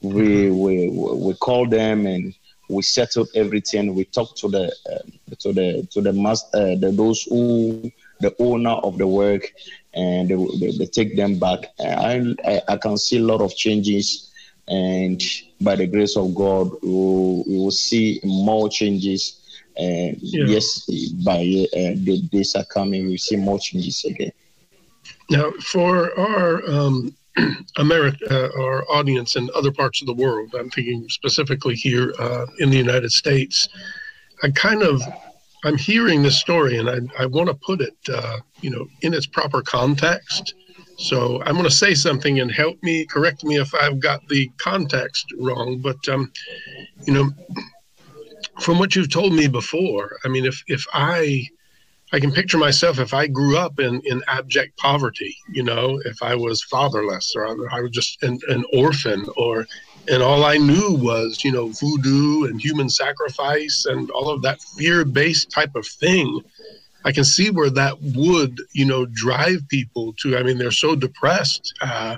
we 0.00 0.12
mm-hmm. 0.12 0.58
we 0.58 0.88
we 1.26 1.34
call 1.34 1.68
them 1.68 2.06
and 2.06 2.34
we 2.68 2.82
settle 2.82 3.26
everything. 3.34 3.94
We 3.94 4.04
talk 4.06 4.34
to 4.36 4.48
the 4.48 4.74
uh, 4.90 5.34
to 5.38 5.52
the 5.52 5.86
to 5.92 6.00
the 6.00 6.12
master, 6.12 6.48
uh, 6.56 6.74
the, 6.76 6.90
those 6.90 7.22
who 7.22 7.92
the 8.22 8.34
owner 8.38 8.70
of 8.70 8.96
the 8.96 9.06
work, 9.06 9.52
and 9.94 10.28
they, 10.28 10.36
they, 10.58 10.78
they 10.78 10.86
take 10.86 11.16
them 11.16 11.38
back. 11.38 11.66
I, 11.78 12.34
I, 12.46 12.62
I 12.68 12.76
can 12.76 12.96
see 12.96 13.18
a 13.18 13.22
lot 13.22 13.42
of 13.42 13.54
changes, 13.54 14.32
and 14.68 15.20
by 15.60 15.76
the 15.76 15.86
grace 15.86 16.16
of 16.16 16.34
God, 16.34 16.70
we 16.82 16.88
will, 16.88 17.44
we 17.44 17.58
will 17.58 17.70
see 17.70 18.20
more 18.24 18.68
changes. 18.68 19.40
And 19.76 20.16
yeah. 20.20 20.44
yes, 20.46 20.86
by 21.24 21.40
uh, 21.40 21.96
the 21.96 22.22
days 22.30 22.54
are 22.54 22.64
coming, 22.64 23.06
we 23.06 23.18
see 23.18 23.36
more 23.36 23.58
changes 23.58 24.04
again. 24.04 24.32
Now, 25.30 25.50
for 25.62 26.18
our 26.18 26.62
um, 26.70 27.14
America, 27.76 28.24
uh, 28.30 28.62
our 28.62 28.84
audience 28.90 29.36
in 29.36 29.48
other 29.54 29.72
parts 29.72 30.02
of 30.02 30.06
the 30.06 30.14
world, 30.14 30.54
I'm 30.58 30.70
thinking 30.70 31.08
specifically 31.08 31.74
here 31.74 32.14
uh, 32.18 32.46
in 32.58 32.70
the 32.70 32.76
United 32.76 33.10
States, 33.10 33.68
I 34.42 34.50
kind 34.50 34.82
of 34.82 35.00
I'm 35.64 35.78
hearing 35.78 36.22
this 36.22 36.38
story, 36.40 36.78
and 36.78 36.90
I, 36.90 37.22
I 37.22 37.26
want 37.26 37.48
to 37.48 37.54
put 37.54 37.80
it, 37.80 37.96
uh, 38.12 38.38
you 38.60 38.70
know, 38.70 38.86
in 39.02 39.14
its 39.14 39.26
proper 39.26 39.62
context 39.62 40.54
So 40.96 41.42
I'm 41.42 41.54
going 41.54 41.64
to 41.64 41.70
say 41.70 41.94
something 41.94 42.40
and 42.40 42.50
help 42.52 42.82
me, 42.82 43.04
correct 43.06 43.44
me 43.44 43.56
if 43.58 43.74
I've 43.74 44.00
got 44.00 44.28
the 44.28 44.50
context 44.58 45.26
wrong. 45.38 45.80
But 45.80 46.06
um, 46.08 46.32
you 47.06 47.14
know, 47.14 47.30
from 48.60 48.78
what 48.78 48.94
you've 48.94 49.10
told 49.10 49.32
me 49.34 49.48
before, 49.48 50.18
I 50.24 50.28
mean, 50.28 50.44
if 50.46 50.62
if 50.68 50.86
I 50.92 51.46
I 52.12 52.20
can 52.20 52.32
picture 52.32 52.58
myself 52.58 52.98
if 52.98 53.14
I 53.14 53.26
grew 53.26 53.56
up 53.56 53.80
in, 53.80 54.00
in 54.04 54.22
abject 54.28 54.76
poverty, 54.78 55.36
you 55.52 55.62
know, 55.62 56.00
if 56.04 56.22
I 56.22 56.34
was 56.34 56.62
fatherless 56.64 57.34
or 57.36 57.46
I 57.72 57.80
was 57.80 57.90
just 57.90 58.22
an, 58.22 58.38
an 58.48 58.64
orphan 58.72 59.26
or 59.36 59.66
and 60.08 60.22
all 60.22 60.44
I 60.44 60.56
knew 60.56 60.94
was, 60.94 61.42
you 61.44 61.52
know, 61.52 61.72
voodoo 61.80 62.44
and 62.44 62.60
human 62.60 62.88
sacrifice 62.88 63.84
and 63.86 64.10
all 64.10 64.30
of 64.30 64.42
that 64.42 64.60
fear-based 64.76 65.50
type 65.50 65.74
of 65.76 65.86
thing. 65.86 66.40
I 67.04 67.12
can 67.12 67.24
see 67.24 67.50
where 67.50 67.70
that 67.70 67.96
would, 68.00 68.58
you 68.72 68.84
know, 68.84 69.06
drive 69.06 69.66
people 69.68 70.14
to. 70.20 70.36
I 70.36 70.42
mean, 70.42 70.58
they're 70.58 70.70
so 70.70 70.94
depressed, 70.94 71.74
uh, 71.80 72.16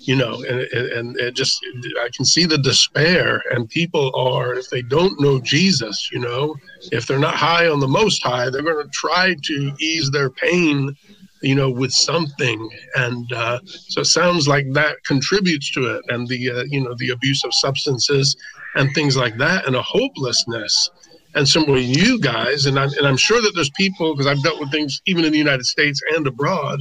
you 0.00 0.14
know, 0.14 0.42
and, 0.44 0.60
and 0.60 1.16
it 1.18 1.34
just 1.34 1.64
I 2.00 2.08
can 2.14 2.24
see 2.24 2.44
the 2.44 2.58
despair. 2.58 3.42
And 3.50 3.68
people 3.68 4.14
are, 4.14 4.54
if 4.54 4.68
they 4.70 4.82
don't 4.82 5.18
know 5.20 5.40
Jesus, 5.40 6.10
you 6.12 6.20
know, 6.20 6.54
if 6.92 7.06
they're 7.06 7.18
not 7.18 7.34
high 7.34 7.68
on 7.68 7.80
the 7.80 7.88
Most 7.88 8.22
High, 8.22 8.50
they're 8.50 8.62
going 8.62 8.84
to 8.84 8.90
try 8.92 9.36
to 9.42 9.72
ease 9.80 10.10
their 10.10 10.30
pain 10.30 10.94
you 11.42 11.54
know, 11.54 11.70
with 11.70 11.92
something. 11.92 12.70
And 12.94 13.32
uh, 13.32 13.60
so 13.64 14.00
it 14.00 14.06
sounds 14.06 14.48
like 14.48 14.66
that 14.72 15.02
contributes 15.04 15.70
to 15.72 15.96
it, 15.96 16.04
and 16.08 16.26
the 16.28 16.50
uh, 16.50 16.64
you 16.68 16.80
know 16.80 16.94
the 16.98 17.10
abuse 17.10 17.44
of 17.44 17.54
substances 17.54 18.36
and 18.74 18.92
things 18.94 19.16
like 19.16 19.36
that, 19.38 19.66
and 19.66 19.76
a 19.76 19.82
hopelessness. 19.82 20.90
And 21.34 21.46
similarly, 21.46 21.84
you 21.84 22.18
guys, 22.18 22.64
and 22.64 22.78
I'm, 22.78 22.88
and 22.96 23.06
I'm 23.06 23.16
sure 23.18 23.42
that 23.42 23.52
there's 23.54 23.70
people 23.70 24.14
because 24.14 24.26
I've 24.26 24.42
dealt 24.42 24.58
with 24.58 24.70
things 24.70 25.02
even 25.06 25.24
in 25.24 25.32
the 25.32 25.38
United 25.38 25.66
States 25.66 26.00
and 26.14 26.26
abroad. 26.26 26.80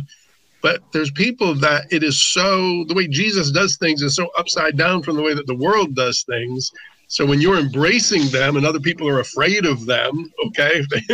But 0.61 0.81
there's 0.93 1.11
people 1.11 1.53
that 1.55 1.85
it 1.91 2.03
is 2.03 2.21
so 2.21 2.85
the 2.87 2.93
way 2.95 3.07
Jesus 3.07 3.51
does 3.51 3.77
things 3.77 4.01
is 4.01 4.15
so 4.15 4.29
upside 4.37 4.77
down 4.77 5.03
from 5.03 5.15
the 5.15 5.21
way 5.21 5.33
that 5.33 5.45
the 5.45 5.55
world 5.55 5.93
does 5.95 6.23
things 6.27 6.71
so 7.07 7.25
when 7.25 7.41
you're 7.41 7.59
embracing 7.59 8.27
them 8.29 8.57
and 8.57 8.65
other 8.65 8.79
people 8.79 9.07
are 9.07 9.19
afraid 9.19 9.65
of 9.65 9.85
them, 9.85 10.31
okay, 10.47 10.81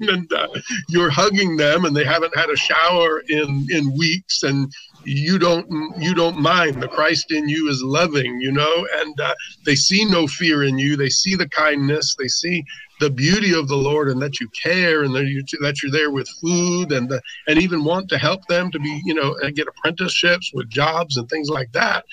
and 0.00 0.32
uh, 0.32 0.48
you're 0.88 1.10
hugging 1.10 1.56
them 1.56 1.84
and 1.84 1.94
they 1.94 2.04
haven't 2.04 2.36
had 2.36 2.50
a 2.50 2.56
shower 2.56 3.20
in 3.28 3.66
in 3.70 3.96
weeks, 3.96 4.42
and 4.42 4.72
you 5.04 5.38
don't 5.38 5.66
you 5.98 6.14
don't 6.14 6.38
mind 6.38 6.82
the 6.82 6.88
Christ 6.88 7.30
in 7.30 7.48
you 7.48 7.68
is 7.68 7.82
loving, 7.82 8.40
you 8.40 8.52
know, 8.52 8.86
and 8.96 9.20
uh, 9.20 9.34
they 9.66 9.74
see 9.74 10.04
no 10.04 10.26
fear 10.26 10.64
in 10.64 10.78
you. 10.78 10.96
They 10.96 11.10
see 11.10 11.34
the 11.34 11.48
kindness. 11.48 12.14
They 12.18 12.28
see 12.28 12.64
the 13.00 13.10
beauty 13.10 13.52
of 13.52 13.68
the 13.68 13.76
Lord 13.76 14.08
and 14.08 14.22
that 14.22 14.40
you 14.40 14.48
care 14.50 15.02
and 15.02 15.14
that, 15.14 15.26
you, 15.26 15.42
that 15.60 15.82
you're 15.82 15.90
there 15.90 16.12
with 16.12 16.28
food 16.40 16.92
and 16.92 17.08
the, 17.08 17.20
and 17.48 17.58
even 17.58 17.84
want 17.84 18.08
to 18.10 18.18
help 18.18 18.46
them 18.46 18.70
to 18.70 18.78
be 18.78 19.02
you 19.04 19.14
know 19.14 19.36
and 19.42 19.56
get 19.56 19.66
apprenticeships 19.66 20.52
with 20.54 20.68
jobs 20.68 21.16
and 21.16 21.28
things 21.28 21.48
like 21.48 21.72
that 21.72 22.04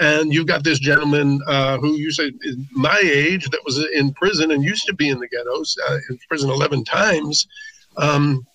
and 0.00 0.32
you've 0.32 0.46
got 0.46 0.64
this 0.64 0.78
gentleman 0.78 1.40
uh, 1.46 1.78
who 1.78 1.94
you 1.94 2.10
say 2.10 2.32
is 2.42 2.56
my 2.72 3.00
age 3.02 3.48
that 3.50 3.64
was 3.64 3.84
in 3.94 4.12
prison 4.14 4.50
and 4.52 4.62
used 4.62 4.86
to 4.86 4.94
be 4.94 5.08
in 5.08 5.18
the 5.18 5.28
ghettos, 5.28 5.76
uh, 5.88 5.98
in 6.08 6.18
prison 6.28 6.50
11 6.50 6.84
times. 6.84 7.46
Um, 7.96 8.46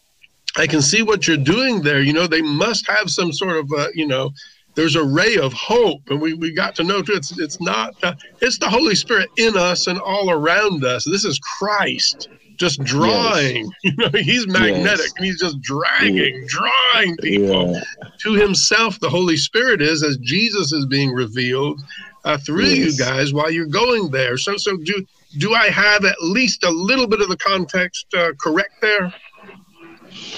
I 0.55 0.67
can 0.67 0.81
see 0.81 1.01
what 1.01 1.27
you're 1.27 1.37
doing 1.37 1.81
there. 1.81 2.01
You 2.01 2.13
know, 2.13 2.27
they 2.27 2.41
must 2.41 2.87
have 2.89 3.09
some 3.09 3.33
sort 3.33 3.57
of, 3.57 3.71
uh, 3.77 3.87
you 3.93 4.07
know, 4.07 4.31
there's 4.75 4.95
a 4.95 5.03
ray 5.03 5.37
of 5.37 5.53
hope, 5.53 6.01
and 6.09 6.19
we, 6.19 6.33
we 6.33 6.51
got 6.51 6.75
to 6.75 6.83
know 6.83 7.03
too. 7.03 7.13
It's 7.13 7.37
it's 7.37 7.61
not 7.61 7.93
uh, 8.03 8.15
it's 8.41 8.57
the 8.57 8.67
Holy 8.69 8.95
Spirit 8.95 9.29
in 9.37 9.55
us 9.55 9.85
and 9.85 9.99
all 9.99 10.31
around 10.31 10.83
us. 10.83 11.05
This 11.05 11.25
is 11.25 11.39
Christ 11.39 12.27
just 12.63 12.83
drawing. 12.83 13.65
Yes. 13.65 13.73
You 13.83 13.93
know, 13.97 14.09
he's 14.13 14.47
magnetic 14.47 14.99
yes. 14.99 15.13
and 15.17 15.25
he's 15.25 15.39
just 15.39 15.61
dragging, 15.61 16.45
drawing 16.47 17.17
people 17.17 17.73
yeah. 17.73 17.81
to 18.19 18.33
himself. 18.33 18.99
The 18.99 19.09
Holy 19.09 19.37
Spirit 19.37 19.81
is 19.81 20.03
as 20.03 20.17
Jesus 20.17 20.71
is 20.71 20.85
being 20.85 21.11
revealed 21.11 21.81
uh, 22.23 22.37
through 22.37 22.65
yes. 22.65 22.77
you 22.77 23.05
guys 23.05 23.33
while 23.33 23.51
you're 23.51 23.65
going 23.65 24.09
there. 24.09 24.37
So, 24.37 24.57
so 24.57 24.77
do 24.77 25.05
do 25.37 25.53
I 25.53 25.67
have 25.69 26.05
at 26.05 26.15
least 26.21 26.63
a 26.63 26.69
little 26.69 27.07
bit 27.07 27.21
of 27.21 27.27
the 27.27 27.37
context 27.37 28.05
uh, 28.13 28.31
correct 28.39 28.81
there? 28.81 29.13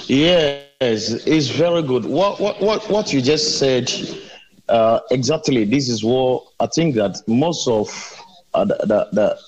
Yes, 0.06 0.66
it's 0.80 1.48
very 1.48 1.82
good. 1.82 2.04
What 2.04 2.40
what 2.40 2.60
what 2.60 2.88
what 2.90 3.12
you 3.12 3.20
just 3.22 3.58
said 3.58 3.90
uh, 4.68 5.00
exactly. 5.10 5.64
This 5.64 5.88
is 5.88 6.02
what 6.02 6.44
I 6.60 6.66
think 6.66 6.94
that 6.96 7.22
most 7.26 7.68
of 7.68 7.88
uh, 8.54 8.64
the, 8.64 9.08
the, 9.12 9.38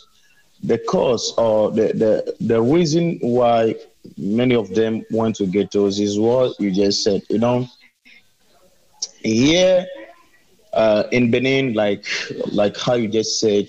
the 0.62 0.78
cause 0.78 1.32
or 1.38 1.70
the, 1.70 1.92
the 1.94 2.34
the 2.40 2.60
reason 2.60 3.18
why 3.20 3.74
many 4.16 4.54
of 4.54 4.74
them 4.74 5.04
want 5.10 5.36
to 5.36 5.46
ghettos 5.46 5.98
is 6.00 6.18
what 6.18 6.58
you 6.60 6.70
just 6.72 7.02
said. 7.04 7.22
You 7.30 7.38
know, 7.38 7.66
here 9.22 9.86
uh, 10.72 11.04
in 11.12 11.30
Benin, 11.30 11.74
like 11.74 12.04
like 12.52 12.76
how 12.76 12.94
you 12.94 13.08
just 13.08 13.38
said, 13.40 13.66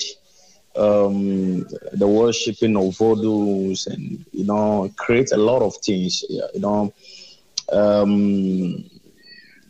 um, 0.75 1.65
the 1.93 2.07
worshiping 2.07 2.75
of 2.75 2.95
voodoos 2.97 3.87
and 3.87 4.25
you 4.31 4.45
know 4.45 4.89
create 4.97 5.31
a 5.31 5.37
lot 5.37 5.61
of 5.61 5.75
things. 5.77 6.23
You 6.53 6.59
know, 6.59 6.93
um, 7.71 8.83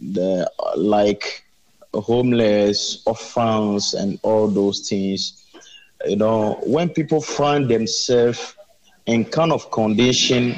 the 0.01 0.49
like 0.77 1.43
homeless, 1.93 3.03
orphans, 3.05 3.93
and 3.93 4.19
all 4.23 4.47
those 4.47 4.87
things 4.87 5.38
you 6.05 6.15
know, 6.15 6.59
when 6.63 6.89
people 6.89 7.21
find 7.21 7.69
themselves 7.69 8.55
in 9.05 9.25
kind 9.25 9.51
of 9.51 9.69
condition 9.71 10.55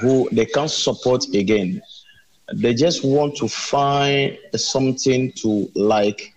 who 0.00 0.28
they 0.32 0.46
can't 0.46 0.70
support 0.70 1.24
again, 1.34 1.82
they 2.54 2.74
just 2.74 3.04
want 3.04 3.36
to 3.36 3.48
find 3.48 4.38
something 4.56 5.32
to 5.32 5.70
like. 5.74 6.32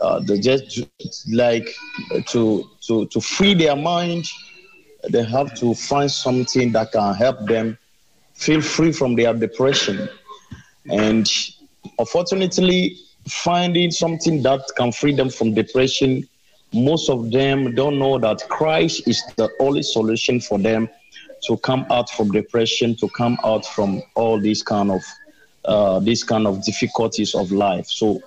Uh, 0.00 0.20
they 0.20 0.38
just 0.38 0.80
like 1.32 1.68
to 2.26 2.64
to 2.80 3.06
to 3.06 3.20
free 3.20 3.54
their 3.54 3.76
mind. 3.76 4.26
They 5.10 5.24
have 5.24 5.54
to 5.56 5.74
find 5.74 6.10
something 6.10 6.72
that 6.72 6.92
can 6.92 7.14
help 7.14 7.46
them 7.46 7.78
feel 8.34 8.60
free 8.60 8.92
from 8.92 9.16
their 9.16 9.34
depression. 9.34 10.08
And 10.90 11.28
unfortunately, 11.98 12.96
finding 13.28 13.90
something 13.90 14.42
that 14.42 14.60
can 14.76 14.92
free 14.92 15.14
them 15.14 15.30
from 15.30 15.54
depression 15.54 16.28
most 16.72 17.08
of 17.08 17.30
them 17.30 17.74
don't 17.74 17.98
know 17.98 18.18
that 18.18 18.46
Christ 18.48 19.08
is 19.08 19.22
the 19.36 19.48
only 19.60 19.82
solution 19.82 20.40
for 20.40 20.58
them 20.58 20.88
to 21.46 21.56
come 21.58 21.86
out 21.90 22.10
from 22.10 22.30
depression, 22.30 22.96
to 22.96 23.08
come 23.10 23.38
out 23.44 23.64
from 23.64 24.02
all 24.14 24.38
these 24.38 24.62
kind 24.62 24.90
of 24.90 25.02
uh, 25.64 26.00
these 26.00 26.24
kind 26.24 26.46
of 26.46 26.64
difficulties 26.64 27.34
of 27.34 27.52
life. 27.52 27.86
So 27.86 28.20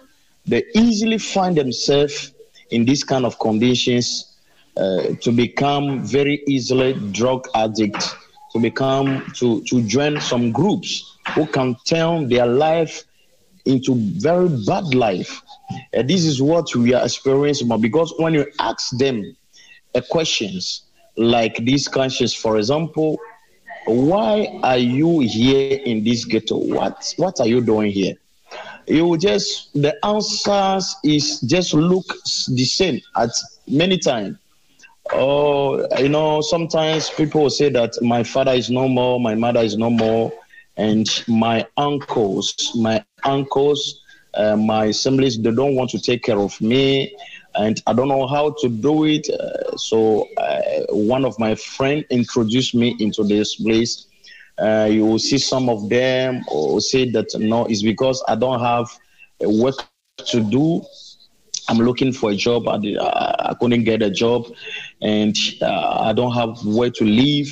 they 0.45 0.63
easily 0.75 1.17
find 1.17 1.55
themselves 1.55 2.33
in 2.69 2.85
these 2.85 3.03
kind 3.03 3.25
of 3.25 3.39
conditions 3.39 4.37
uh, 4.77 5.15
to 5.21 5.31
become 5.31 6.03
very 6.03 6.43
easily 6.47 6.93
drug 7.11 7.47
addict, 7.55 8.15
to 8.53 8.59
become 8.59 9.31
to 9.35 9.61
to 9.63 9.81
join 9.83 10.19
some 10.21 10.51
groups 10.51 11.17
who 11.35 11.45
can 11.45 11.75
turn 11.85 12.27
their 12.27 12.45
life 12.45 13.03
into 13.65 13.95
very 13.95 14.49
bad 14.65 14.93
life 14.93 15.41
and 15.93 16.09
this 16.09 16.23
is 16.23 16.41
what 16.41 16.73
we 16.75 16.93
are 16.93 17.03
experiencing 17.03 17.69
because 17.81 18.13
when 18.17 18.33
you 18.33 18.45
ask 18.59 18.97
them 18.97 19.35
a 19.95 20.01
questions 20.01 20.83
like 21.17 21.57
these 21.57 21.87
questions, 21.87 22.33
for 22.33 22.57
example, 22.57 23.19
why 23.85 24.59
are 24.63 24.77
you 24.77 25.19
here 25.19 25.79
in 25.85 26.03
this 26.03 26.25
ghetto? 26.25 26.57
What 26.57 27.13
what 27.17 27.39
are 27.39 27.47
you 27.47 27.61
doing 27.61 27.91
here? 27.91 28.15
You 28.87 29.17
just 29.17 29.73
the 29.73 29.93
answers 30.05 30.95
is 31.03 31.39
just 31.41 31.73
look 31.73 32.05
the 32.49 32.65
same 32.65 33.01
at 33.17 33.31
many 33.67 33.97
times. 33.97 34.37
Oh, 35.13 35.85
you 35.97 36.09
know, 36.09 36.41
sometimes 36.41 37.09
people 37.09 37.49
say 37.49 37.69
that 37.69 38.01
my 38.01 38.23
father 38.23 38.53
is 38.53 38.69
no 38.69 38.87
more, 38.87 39.19
my 39.19 39.35
mother 39.35 39.61
is 39.61 39.75
no 39.75 39.89
more, 39.89 40.31
and 40.77 41.07
my 41.27 41.67
uncles, 41.75 42.71
my 42.75 43.03
uncles 43.23 44.01
uh, 44.35 44.55
my 44.55 44.85
assemblies 44.85 45.37
they 45.41 45.51
don't 45.51 45.75
want 45.75 45.89
to 45.89 45.99
take 45.99 46.23
care 46.23 46.39
of 46.39 46.59
me 46.61 47.13
and 47.55 47.81
i 47.87 47.93
don't 47.93 48.07
know 48.07 48.27
how 48.27 48.53
to 48.59 48.69
do 48.69 49.05
it. 49.05 49.27
Uh, 49.29 49.75
so 49.77 50.27
uh, 50.37 50.59
one 50.89 51.25
of 51.25 51.37
my 51.39 51.55
friend 51.55 52.05
introduced 52.09 52.73
me 52.75 52.95
into 52.99 53.23
this 53.23 53.55
place. 53.55 54.05
Uh, 54.57 54.87
you 54.91 55.05
will 55.05 55.19
see 55.19 55.37
some 55.37 55.69
of 55.69 55.89
them 55.89 56.43
or 56.51 56.79
say 56.81 57.09
that 57.11 57.27
no 57.39 57.65
it's 57.65 57.81
because 57.81 58.23
i 58.27 58.35
don't 58.35 58.59
have 58.59 58.87
work 59.41 59.75
to 59.81 59.99
do. 60.03 60.45
I'm 61.29 61.43
looking 61.43 61.77
for 61.77 61.95
a 61.95 61.97
job. 61.97 62.33
I, 62.37 62.77
I 63.17 63.55
couldn't 63.59 63.59
get 63.59 63.75
a 63.75 63.85
job 63.85 64.19
and 65.01 65.35
uh, 65.61 65.97
i 66.01 66.13
don't 66.13 66.33
have 66.33 66.63
where 66.65 66.89
to 66.89 67.03
live. 67.05 67.47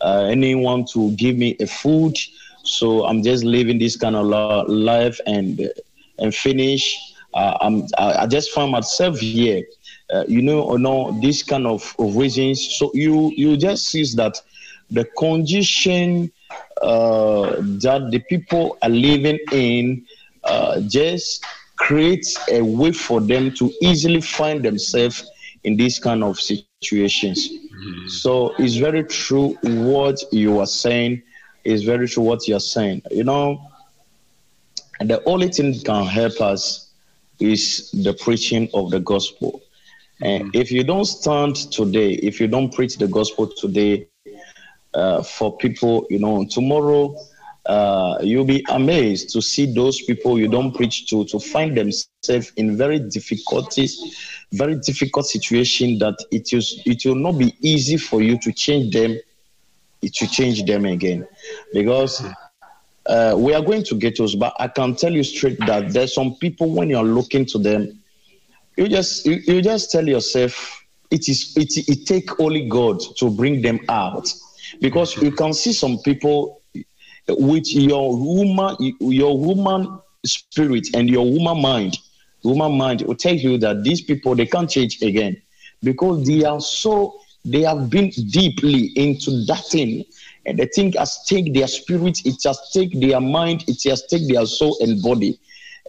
Uh, 0.00 0.26
anyone 0.30 0.84
to 0.92 1.10
give 1.12 1.36
me 1.36 1.56
a 1.60 1.66
food 1.66 2.16
so 2.62 3.04
i'm 3.06 3.22
just 3.22 3.44
living 3.44 3.78
this 3.78 3.96
kind 3.96 4.16
of 4.16 4.26
life 4.68 5.18
and 5.26 5.70
and 6.18 6.34
finish. 6.34 7.14
Uh, 7.34 7.56
I'm, 7.60 7.86
I 7.98 8.26
just 8.26 8.50
found 8.50 8.72
myself 8.72 9.18
here. 9.18 9.64
Uh, 10.12 10.24
you 10.26 10.42
know, 10.42 10.72
you 10.72 10.78
know, 10.78 11.18
this 11.20 11.42
kind 11.42 11.66
of, 11.66 11.94
of 11.98 12.16
reasons. 12.16 12.76
So 12.78 12.90
you 12.94 13.30
you 13.36 13.56
just 13.56 13.88
see 13.88 14.04
that 14.16 14.40
the 14.90 15.04
condition 15.18 16.32
uh, 16.80 17.56
that 17.58 18.08
the 18.10 18.20
people 18.20 18.78
are 18.82 18.88
living 18.88 19.38
in 19.52 20.06
uh, 20.44 20.80
just 20.80 21.44
creates 21.76 22.36
a 22.50 22.62
way 22.62 22.90
for 22.92 23.20
them 23.20 23.52
to 23.54 23.70
easily 23.82 24.22
find 24.22 24.64
themselves 24.64 25.30
in 25.64 25.76
these 25.76 25.98
kind 25.98 26.24
of 26.24 26.40
situations. 26.40 27.48
Mm-hmm. 27.48 28.08
So 28.08 28.54
it's 28.58 28.76
very 28.76 29.04
true 29.04 29.58
what 29.62 30.18
you 30.32 30.58
are 30.60 30.66
saying. 30.66 31.22
Is 31.68 31.84
very 31.84 32.08
true 32.08 32.24
what 32.24 32.48
you 32.48 32.56
are 32.56 32.66
saying. 32.76 33.02
You 33.10 33.24
know, 33.24 33.60
the 35.00 35.22
only 35.24 35.48
thing 35.48 35.72
that 35.72 35.84
can 35.84 36.06
help 36.06 36.40
us 36.40 36.90
is 37.40 37.90
the 37.92 38.14
preaching 38.14 38.70
of 38.72 38.90
the 38.90 39.00
gospel. 39.00 39.62
And 40.22 40.44
mm-hmm. 40.44 40.60
if 40.62 40.72
you 40.72 40.82
don't 40.82 41.04
stand 41.04 41.56
today, 41.70 42.12
if 42.12 42.40
you 42.40 42.48
don't 42.48 42.72
preach 42.72 42.96
the 42.96 43.06
gospel 43.06 43.46
today 43.46 44.08
uh, 44.94 45.22
for 45.22 45.56
people, 45.58 46.06
you 46.08 46.18
know, 46.18 46.46
tomorrow 46.50 47.14
uh, 47.66 48.16
you'll 48.22 48.46
be 48.46 48.64
amazed 48.70 49.28
to 49.34 49.42
see 49.42 49.66
those 49.72 50.00
people 50.02 50.38
you 50.38 50.48
don't 50.48 50.74
preach 50.74 51.06
to 51.10 51.26
to 51.26 51.38
find 51.38 51.76
themselves 51.76 52.50
in 52.56 52.78
very 52.78 52.98
difficulties, 52.98 53.92
very 54.52 54.76
difficult 54.76 55.26
situation 55.26 55.98
that 55.98 56.16
it 56.30 56.50
is 56.54 56.80
it 56.86 57.04
will 57.04 57.22
not 57.26 57.36
be 57.36 57.54
easy 57.60 57.98
for 57.98 58.22
you 58.22 58.38
to 58.38 58.52
change 58.52 58.94
them, 58.94 59.18
to 60.02 60.26
change 60.26 60.64
them 60.64 60.84
again, 60.84 61.26
because. 61.72 62.22
Uh, 63.06 63.34
we 63.38 63.54
are 63.54 63.62
going 63.62 63.82
to 63.82 63.94
ghettos, 63.94 64.34
but 64.34 64.52
I 64.60 64.68
can 64.68 64.94
tell 64.94 65.10
you 65.10 65.22
straight 65.22 65.58
that 65.60 65.94
there's 65.94 66.12
some 66.14 66.34
people 66.34 66.68
when 66.68 66.90
you're 66.90 67.02
looking 67.02 67.46
to 67.46 67.58
them, 67.58 68.02
you 68.76 68.86
just 68.86 69.24
you, 69.24 69.36
you 69.46 69.62
just 69.62 69.90
tell 69.90 70.06
yourself 70.06 70.84
it 71.10 71.26
is 71.26 71.56
it 71.56 71.72
it 71.88 72.04
take 72.06 72.38
only 72.38 72.68
God 72.68 73.00
to 73.16 73.30
bring 73.30 73.62
them 73.62 73.80
out, 73.88 74.30
because 74.82 75.16
you 75.22 75.32
can 75.32 75.54
see 75.54 75.72
some 75.72 76.00
people 76.00 76.60
with 77.30 77.72
your 77.72 78.14
woman, 78.14 78.76
your 79.00 79.38
woman 79.38 80.00
spirit 80.26 80.88
and 80.94 81.08
your 81.08 81.24
woman 81.24 81.62
mind, 81.62 81.96
woman 82.42 82.76
mind 82.76 83.00
will 83.02 83.16
tell 83.16 83.34
you 83.34 83.56
that 83.56 83.84
these 83.84 84.02
people 84.02 84.34
they 84.34 84.44
can't 84.44 84.68
change 84.68 85.00
again. 85.00 85.40
Because 85.82 86.26
they 86.26 86.44
are 86.44 86.60
so 86.60 87.18
they 87.44 87.62
have 87.62 87.88
been 87.90 88.10
deeply 88.30 88.92
into 88.96 89.44
that 89.46 89.64
thing 89.70 90.04
and 90.46 90.58
the 90.58 90.66
thing 90.66 90.92
has 90.92 91.24
taken 91.24 91.52
their 91.52 91.68
spirit, 91.68 92.20
it 92.24 92.42
has 92.44 92.70
taken 92.72 93.00
their 93.00 93.20
mind, 93.20 93.64
it 93.66 93.82
has 93.88 94.06
taken 94.06 94.28
their 94.28 94.46
soul 94.46 94.76
and 94.80 95.02
body. 95.02 95.38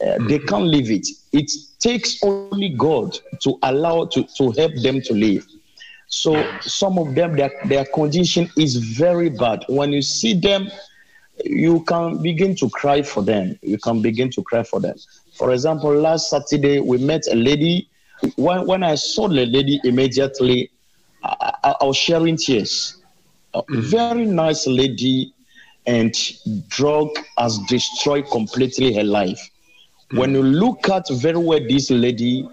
Uh, 0.02 0.06
mm-hmm. 0.06 0.28
They 0.28 0.40
can't 0.40 0.66
leave 0.66 0.92
it. 0.92 1.08
It 1.34 1.52
takes 1.80 2.24
only 2.24 2.70
God 2.70 3.18
to 3.42 3.58
allow 3.64 4.06
to, 4.06 4.24
to 4.38 4.52
help 4.52 4.74
them 4.82 5.02
to 5.02 5.14
live. 5.14 5.46
So 6.08 6.60
some 6.62 6.98
of 6.98 7.14
them, 7.16 7.36
their, 7.36 7.52
their 7.66 7.86
condition 7.86 8.50
is 8.58 8.76
very 8.76 9.30
bad. 9.30 9.64
When 9.68 9.92
you 9.92 10.02
see 10.02 10.34
them 10.34 10.70
you 11.46 11.84
can 11.84 12.22
begin 12.22 12.56
to 12.56 12.70
cry 12.70 13.02
for 13.02 13.24
them. 13.24 13.58
You 13.62 13.78
can 13.78 14.02
begin 14.02 14.30
to 14.32 14.44
cry 14.44 14.64
for 14.64 14.80
them. 14.80 14.96
For 15.34 15.52
example, 15.52 15.94
last 15.94 16.30
Saturday 16.30 16.80
we 16.80 16.98
met 16.98 17.24
a 17.32 17.36
lady. 17.36 17.90
When, 18.36 18.66
when 18.66 18.84
I 18.84 18.96
saw 18.96 19.28
the 19.28 19.46
lady 19.46 19.80
immediately, 19.84 20.72
I, 21.24 21.76
I, 21.82 21.86
was 21.86 21.98
sharing 21.98 22.38
tears. 22.38 22.98
A 23.54 23.64
mm. 23.64 23.82
very 23.82 24.26
nice 24.26 24.68
lady, 24.68 25.34
and 25.86 26.16
drug 26.68 27.10
has 27.38 27.58
destroyed 27.68 28.26
completely 28.32 28.94
her 28.94 29.04
life. 29.04 29.50
When 30.12 30.34
you 30.34 30.44
look 30.44 30.90
at 30.90 31.08
very 31.10 31.38
well 31.38 31.60
this 31.60 31.92
lady, 31.92 32.48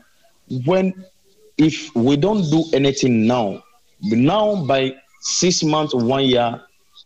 when 0.66 1.04
if 1.58 1.94
we 1.94 2.16
don't 2.16 2.48
do 2.50 2.64
anything 2.74 3.26
now, 3.26 3.62
now 4.02 4.64
by 4.66 4.94
six 5.20 5.62
months, 5.62 5.94
one 5.94 6.24
year, 6.24 6.60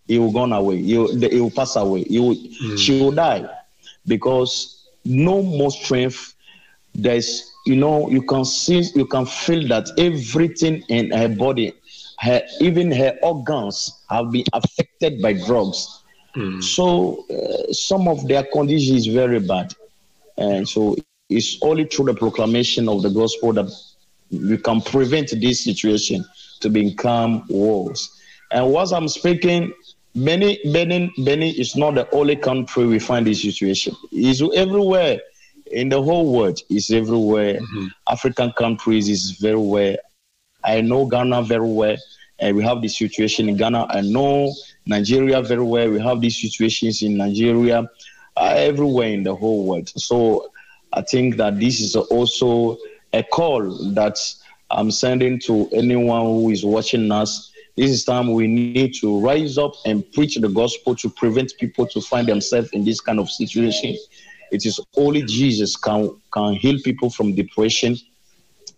he 0.06 0.18
will 0.18 0.32
gone 0.32 0.52
away. 0.52 0.82
He 0.82 0.98
will, 0.98 1.16
he 1.16 1.40
will 1.40 1.50
pass 1.50 1.76
away. 1.76 2.02
He 2.04 2.18
will, 2.18 2.34
mm. 2.34 2.78
She 2.78 3.00
will 3.00 3.12
die 3.12 3.48
because 4.06 4.86
no 5.04 5.42
more 5.42 5.70
strength. 5.70 6.34
There's, 6.94 7.49
you 7.70 7.76
know, 7.76 8.10
you 8.10 8.22
can 8.22 8.44
see, 8.44 8.82
you 8.96 9.06
can 9.06 9.24
feel 9.24 9.68
that 9.68 9.88
everything 9.96 10.82
in 10.88 11.12
her 11.12 11.28
body, 11.28 11.72
her 12.18 12.42
even 12.60 12.90
her 12.90 13.16
organs 13.22 14.02
have 14.10 14.32
been 14.32 14.44
affected 14.52 15.22
by 15.22 15.34
drugs. 15.34 16.02
Mm. 16.34 16.60
So 16.62 17.24
uh, 17.30 17.72
some 17.72 18.08
of 18.08 18.26
their 18.26 18.42
condition 18.42 18.96
is 18.96 19.06
very 19.06 19.38
bad, 19.38 19.72
and 20.36 20.68
so 20.68 20.96
it's 21.28 21.58
only 21.62 21.84
through 21.84 22.06
the 22.06 22.14
proclamation 22.14 22.88
of 22.88 23.02
the 23.02 23.10
gospel 23.10 23.52
that 23.52 23.70
we 24.32 24.56
can 24.56 24.80
prevent 24.80 25.30
this 25.40 25.62
situation 25.62 26.24
to 26.60 26.68
become 26.70 27.44
worse. 27.48 28.20
And 28.50 28.72
once 28.72 28.90
I'm 28.90 29.06
speaking, 29.06 29.72
Benin, 30.16 30.56
Benin, 30.72 31.12
Benin 31.18 31.54
is 31.54 31.76
not 31.76 31.94
the 31.94 32.10
only 32.12 32.34
country 32.34 32.84
we 32.86 32.98
find 32.98 33.24
this 33.28 33.42
situation. 33.42 33.94
It's 34.10 34.42
everywhere 34.56 35.20
in 35.70 35.88
the 35.88 36.02
whole 36.02 36.32
world. 36.32 36.60
It's 36.68 36.90
everywhere. 36.90 37.54
Mm-hmm. 37.54 37.86
African 38.08 38.52
countries 38.52 39.08
is 39.08 39.32
very 39.32 39.58
well. 39.58 39.96
I 40.64 40.80
know 40.80 41.06
Ghana 41.06 41.42
very 41.42 41.68
well, 41.68 41.96
and 42.38 42.56
we 42.56 42.62
have 42.64 42.82
this 42.82 42.98
situation 42.98 43.48
in 43.48 43.56
Ghana. 43.56 43.86
I 43.90 44.00
know 44.02 44.52
Nigeria 44.86 45.40
very 45.42 45.62
well. 45.62 45.90
We 45.90 46.00
have 46.00 46.20
these 46.20 46.40
situations 46.40 47.02
in 47.02 47.16
Nigeria, 47.16 47.88
uh, 48.36 48.54
everywhere 48.56 49.08
in 49.08 49.22
the 49.22 49.34
whole 49.34 49.66
world. 49.66 49.88
So 49.96 50.50
I 50.92 51.02
think 51.02 51.36
that 51.36 51.58
this 51.58 51.80
is 51.80 51.96
also 51.96 52.76
a 53.12 53.22
call 53.22 53.92
that 53.94 54.18
I'm 54.70 54.90
sending 54.90 55.40
to 55.40 55.68
anyone 55.72 56.22
who 56.22 56.50
is 56.50 56.64
watching 56.64 57.10
us 57.10 57.50
this 57.80 57.90
is 57.92 58.04
time 58.04 58.32
we 58.34 58.46
need 58.46 58.94
to 58.96 59.20
rise 59.20 59.56
up 59.56 59.72
and 59.86 60.04
preach 60.12 60.36
the 60.36 60.48
gospel 60.48 60.94
to 60.96 61.08
prevent 61.08 61.52
people 61.58 61.86
to 61.86 62.00
find 62.02 62.28
themselves 62.28 62.68
in 62.72 62.84
this 62.84 63.00
kind 63.00 63.18
of 63.18 63.30
situation. 63.30 63.96
It 64.50 64.66
is 64.66 64.80
only 64.96 65.22
Jesus 65.22 65.76
can 65.76 66.10
can 66.32 66.54
heal 66.54 66.78
people 66.84 67.10
from 67.10 67.34
depression, 67.34 67.96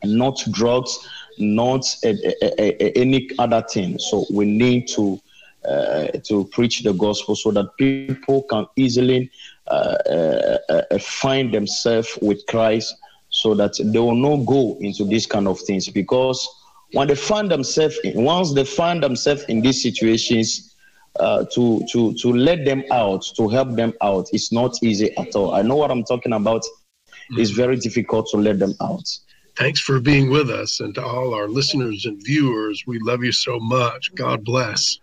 not 0.04 0.38
drugs, 0.50 1.08
not 1.38 1.84
a, 2.04 2.10
a, 2.42 2.84
a, 2.84 2.92
any 2.98 3.30
other 3.38 3.62
thing. 3.62 3.98
So 3.98 4.26
we 4.30 4.44
need 4.44 4.88
to 4.88 5.20
uh, 5.68 6.08
to 6.24 6.44
preach 6.52 6.82
the 6.82 6.92
gospel 6.92 7.36
so 7.36 7.50
that 7.52 7.76
people 7.78 8.42
can 8.44 8.66
easily 8.76 9.30
uh, 9.68 9.96
uh, 10.10 10.58
uh 10.68 10.98
find 10.98 11.54
themselves 11.54 12.18
with 12.20 12.44
Christ, 12.46 12.94
so 13.30 13.54
that 13.54 13.74
they 13.78 13.98
will 13.98 14.14
not 14.14 14.44
go 14.46 14.76
into 14.80 15.04
these 15.04 15.26
kind 15.26 15.46
of 15.46 15.60
things 15.60 15.88
because 15.88 16.48
when 16.92 17.08
they 17.08 17.14
find 17.14 17.50
themselves 17.50 17.98
in, 18.04 18.22
once 18.22 18.52
they 18.52 18.64
find 18.64 19.02
themselves 19.02 19.44
in 19.44 19.60
these 19.62 19.82
situations, 19.82 20.71
uh, 21.20 21.44
to 21.54 21.84
to 21.92 22.14
to 22.14 22.32
let 22.32 22.64
them 22.64 22.82
out, 22.90 23.24
to 23.36 23.48
help 23.48 23.76
them 23.76 23.92
out, 24.02 24.28
it's 24.32 24.52
not 24.52 24.76
easy 24.82 25.16
at 25.16 25.34
all. 25.34 25.54
I 25.54 25.62
know 25.62 25.76
what 25.76 25.90
I'm 25.90 26.04
talking 26.04 26.32
about. 26.32 26.62
Mm-hmm. 26.62 27.40
It's 27.40 27.50
very 27.50 27.76
difficult 27.76 28.28
to 28.30 28.36
let 28.36 28.58
them 28.58 28.74
out. 28.80 29.08
Thanks 29.56 29.80
for 29.80 30.00
being 30.00 30.30
with 30.30 30.50
us, 30.50 30.80
and 30.80 30.94
to 30.94 31.04
all 31.04 31.34
our 31.34 31.48
listeners 31.48 32.06
and 32.06 32.20
viewers, 32.24 32.84
we 32.86 32.98
love 33.00 33.22
you 33.22 33.32
so 33.32 33.58
much. 33.60 34.14
God 34.14 34.44
bless. 34.44 34.98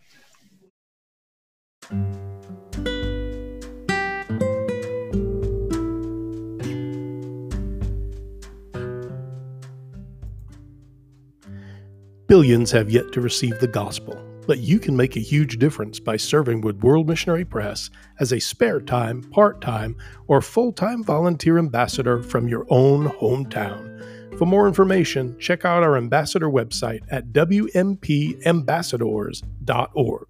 Billions 12.30 12.72
have 12.72 12.92
yet 12.92 13.12
to 13.14 13.22
receive 13.22 13.60
the 13.60 13.68
gospel, 13.68 14.16
but 14.50 14.58
you 14.58 14.80
can 14.80 14.98
make 14.98 15.16
a 15.16 15.20
huge 15.20 15.60
difference 15.60 16.00
by 16.00 16.18
serving 16.18 16.62
with 16.62 16.82
World 16.82 17.08
Missionary 17.08 17.46
Press 17.46 17.92
as 18.20 18.34
a 18.34 18.40
spare 18.40 18.82
time, 18.82 19.22
part 19.22 19.62
time, 19.62 19.96
or 20.26 20.42
full 20.42 20.72
time 20.72 21.04
volunteer 21.04 21.60
ambassador 21.60 22.24
from 22.24 22.48
your 22.48 22.66
own 22.72 23.10
hometown. 23.10 24.04
For 24.40 24.48
more 24.48 24.68
information, 24.68 25.38
check 25.38 25.66
out 25.66 25.84
our 25.84 25.98
ambassador 25.98 26.50
website 26.50 27.02
at 27.12 27.32
WMPambassadors.org. 27.32 30.28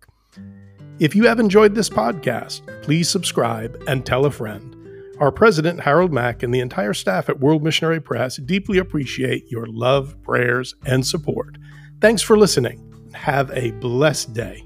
If 1.00 1.16
you 1.16 1.26
have 1.26 1.40
enjoyed 1.40 1.74
this 1.74 1.90
podcast, 1.90 2.84
please 2.84 3.08
subscribe 3.08 3.82
and 3.88 4.06
tell 4.06 4.26
a 4.26 4.32
friend. 4.32 4.76
Our 5.22 5.32
president, 5.32 5.80
Harold 5.80 6.12
Mack, 6.12 6.44
and 6.44 6.54
the 6.54 6.60
entire 6.60 6.94
staff 6.94 7.30
at 7.30 7.40
World 7.40 7.64
Missionary 7.64 8.02
Press 8.02 8.36
deeply 8.36 8.80
appreciate 8.80 9.50
your 9.50 9.68
love, 9.68 10.22
prayers, 10.24 10.76
and 10.86 11.08
support. 11.08 11.58
Thanks 12.02 12.22
for 12.22 12.38
listening. 12.38 12.89
Have 13.14 13.52
a 13.52 13.72
blessed 13.72 14.34
day. 14.34 14.64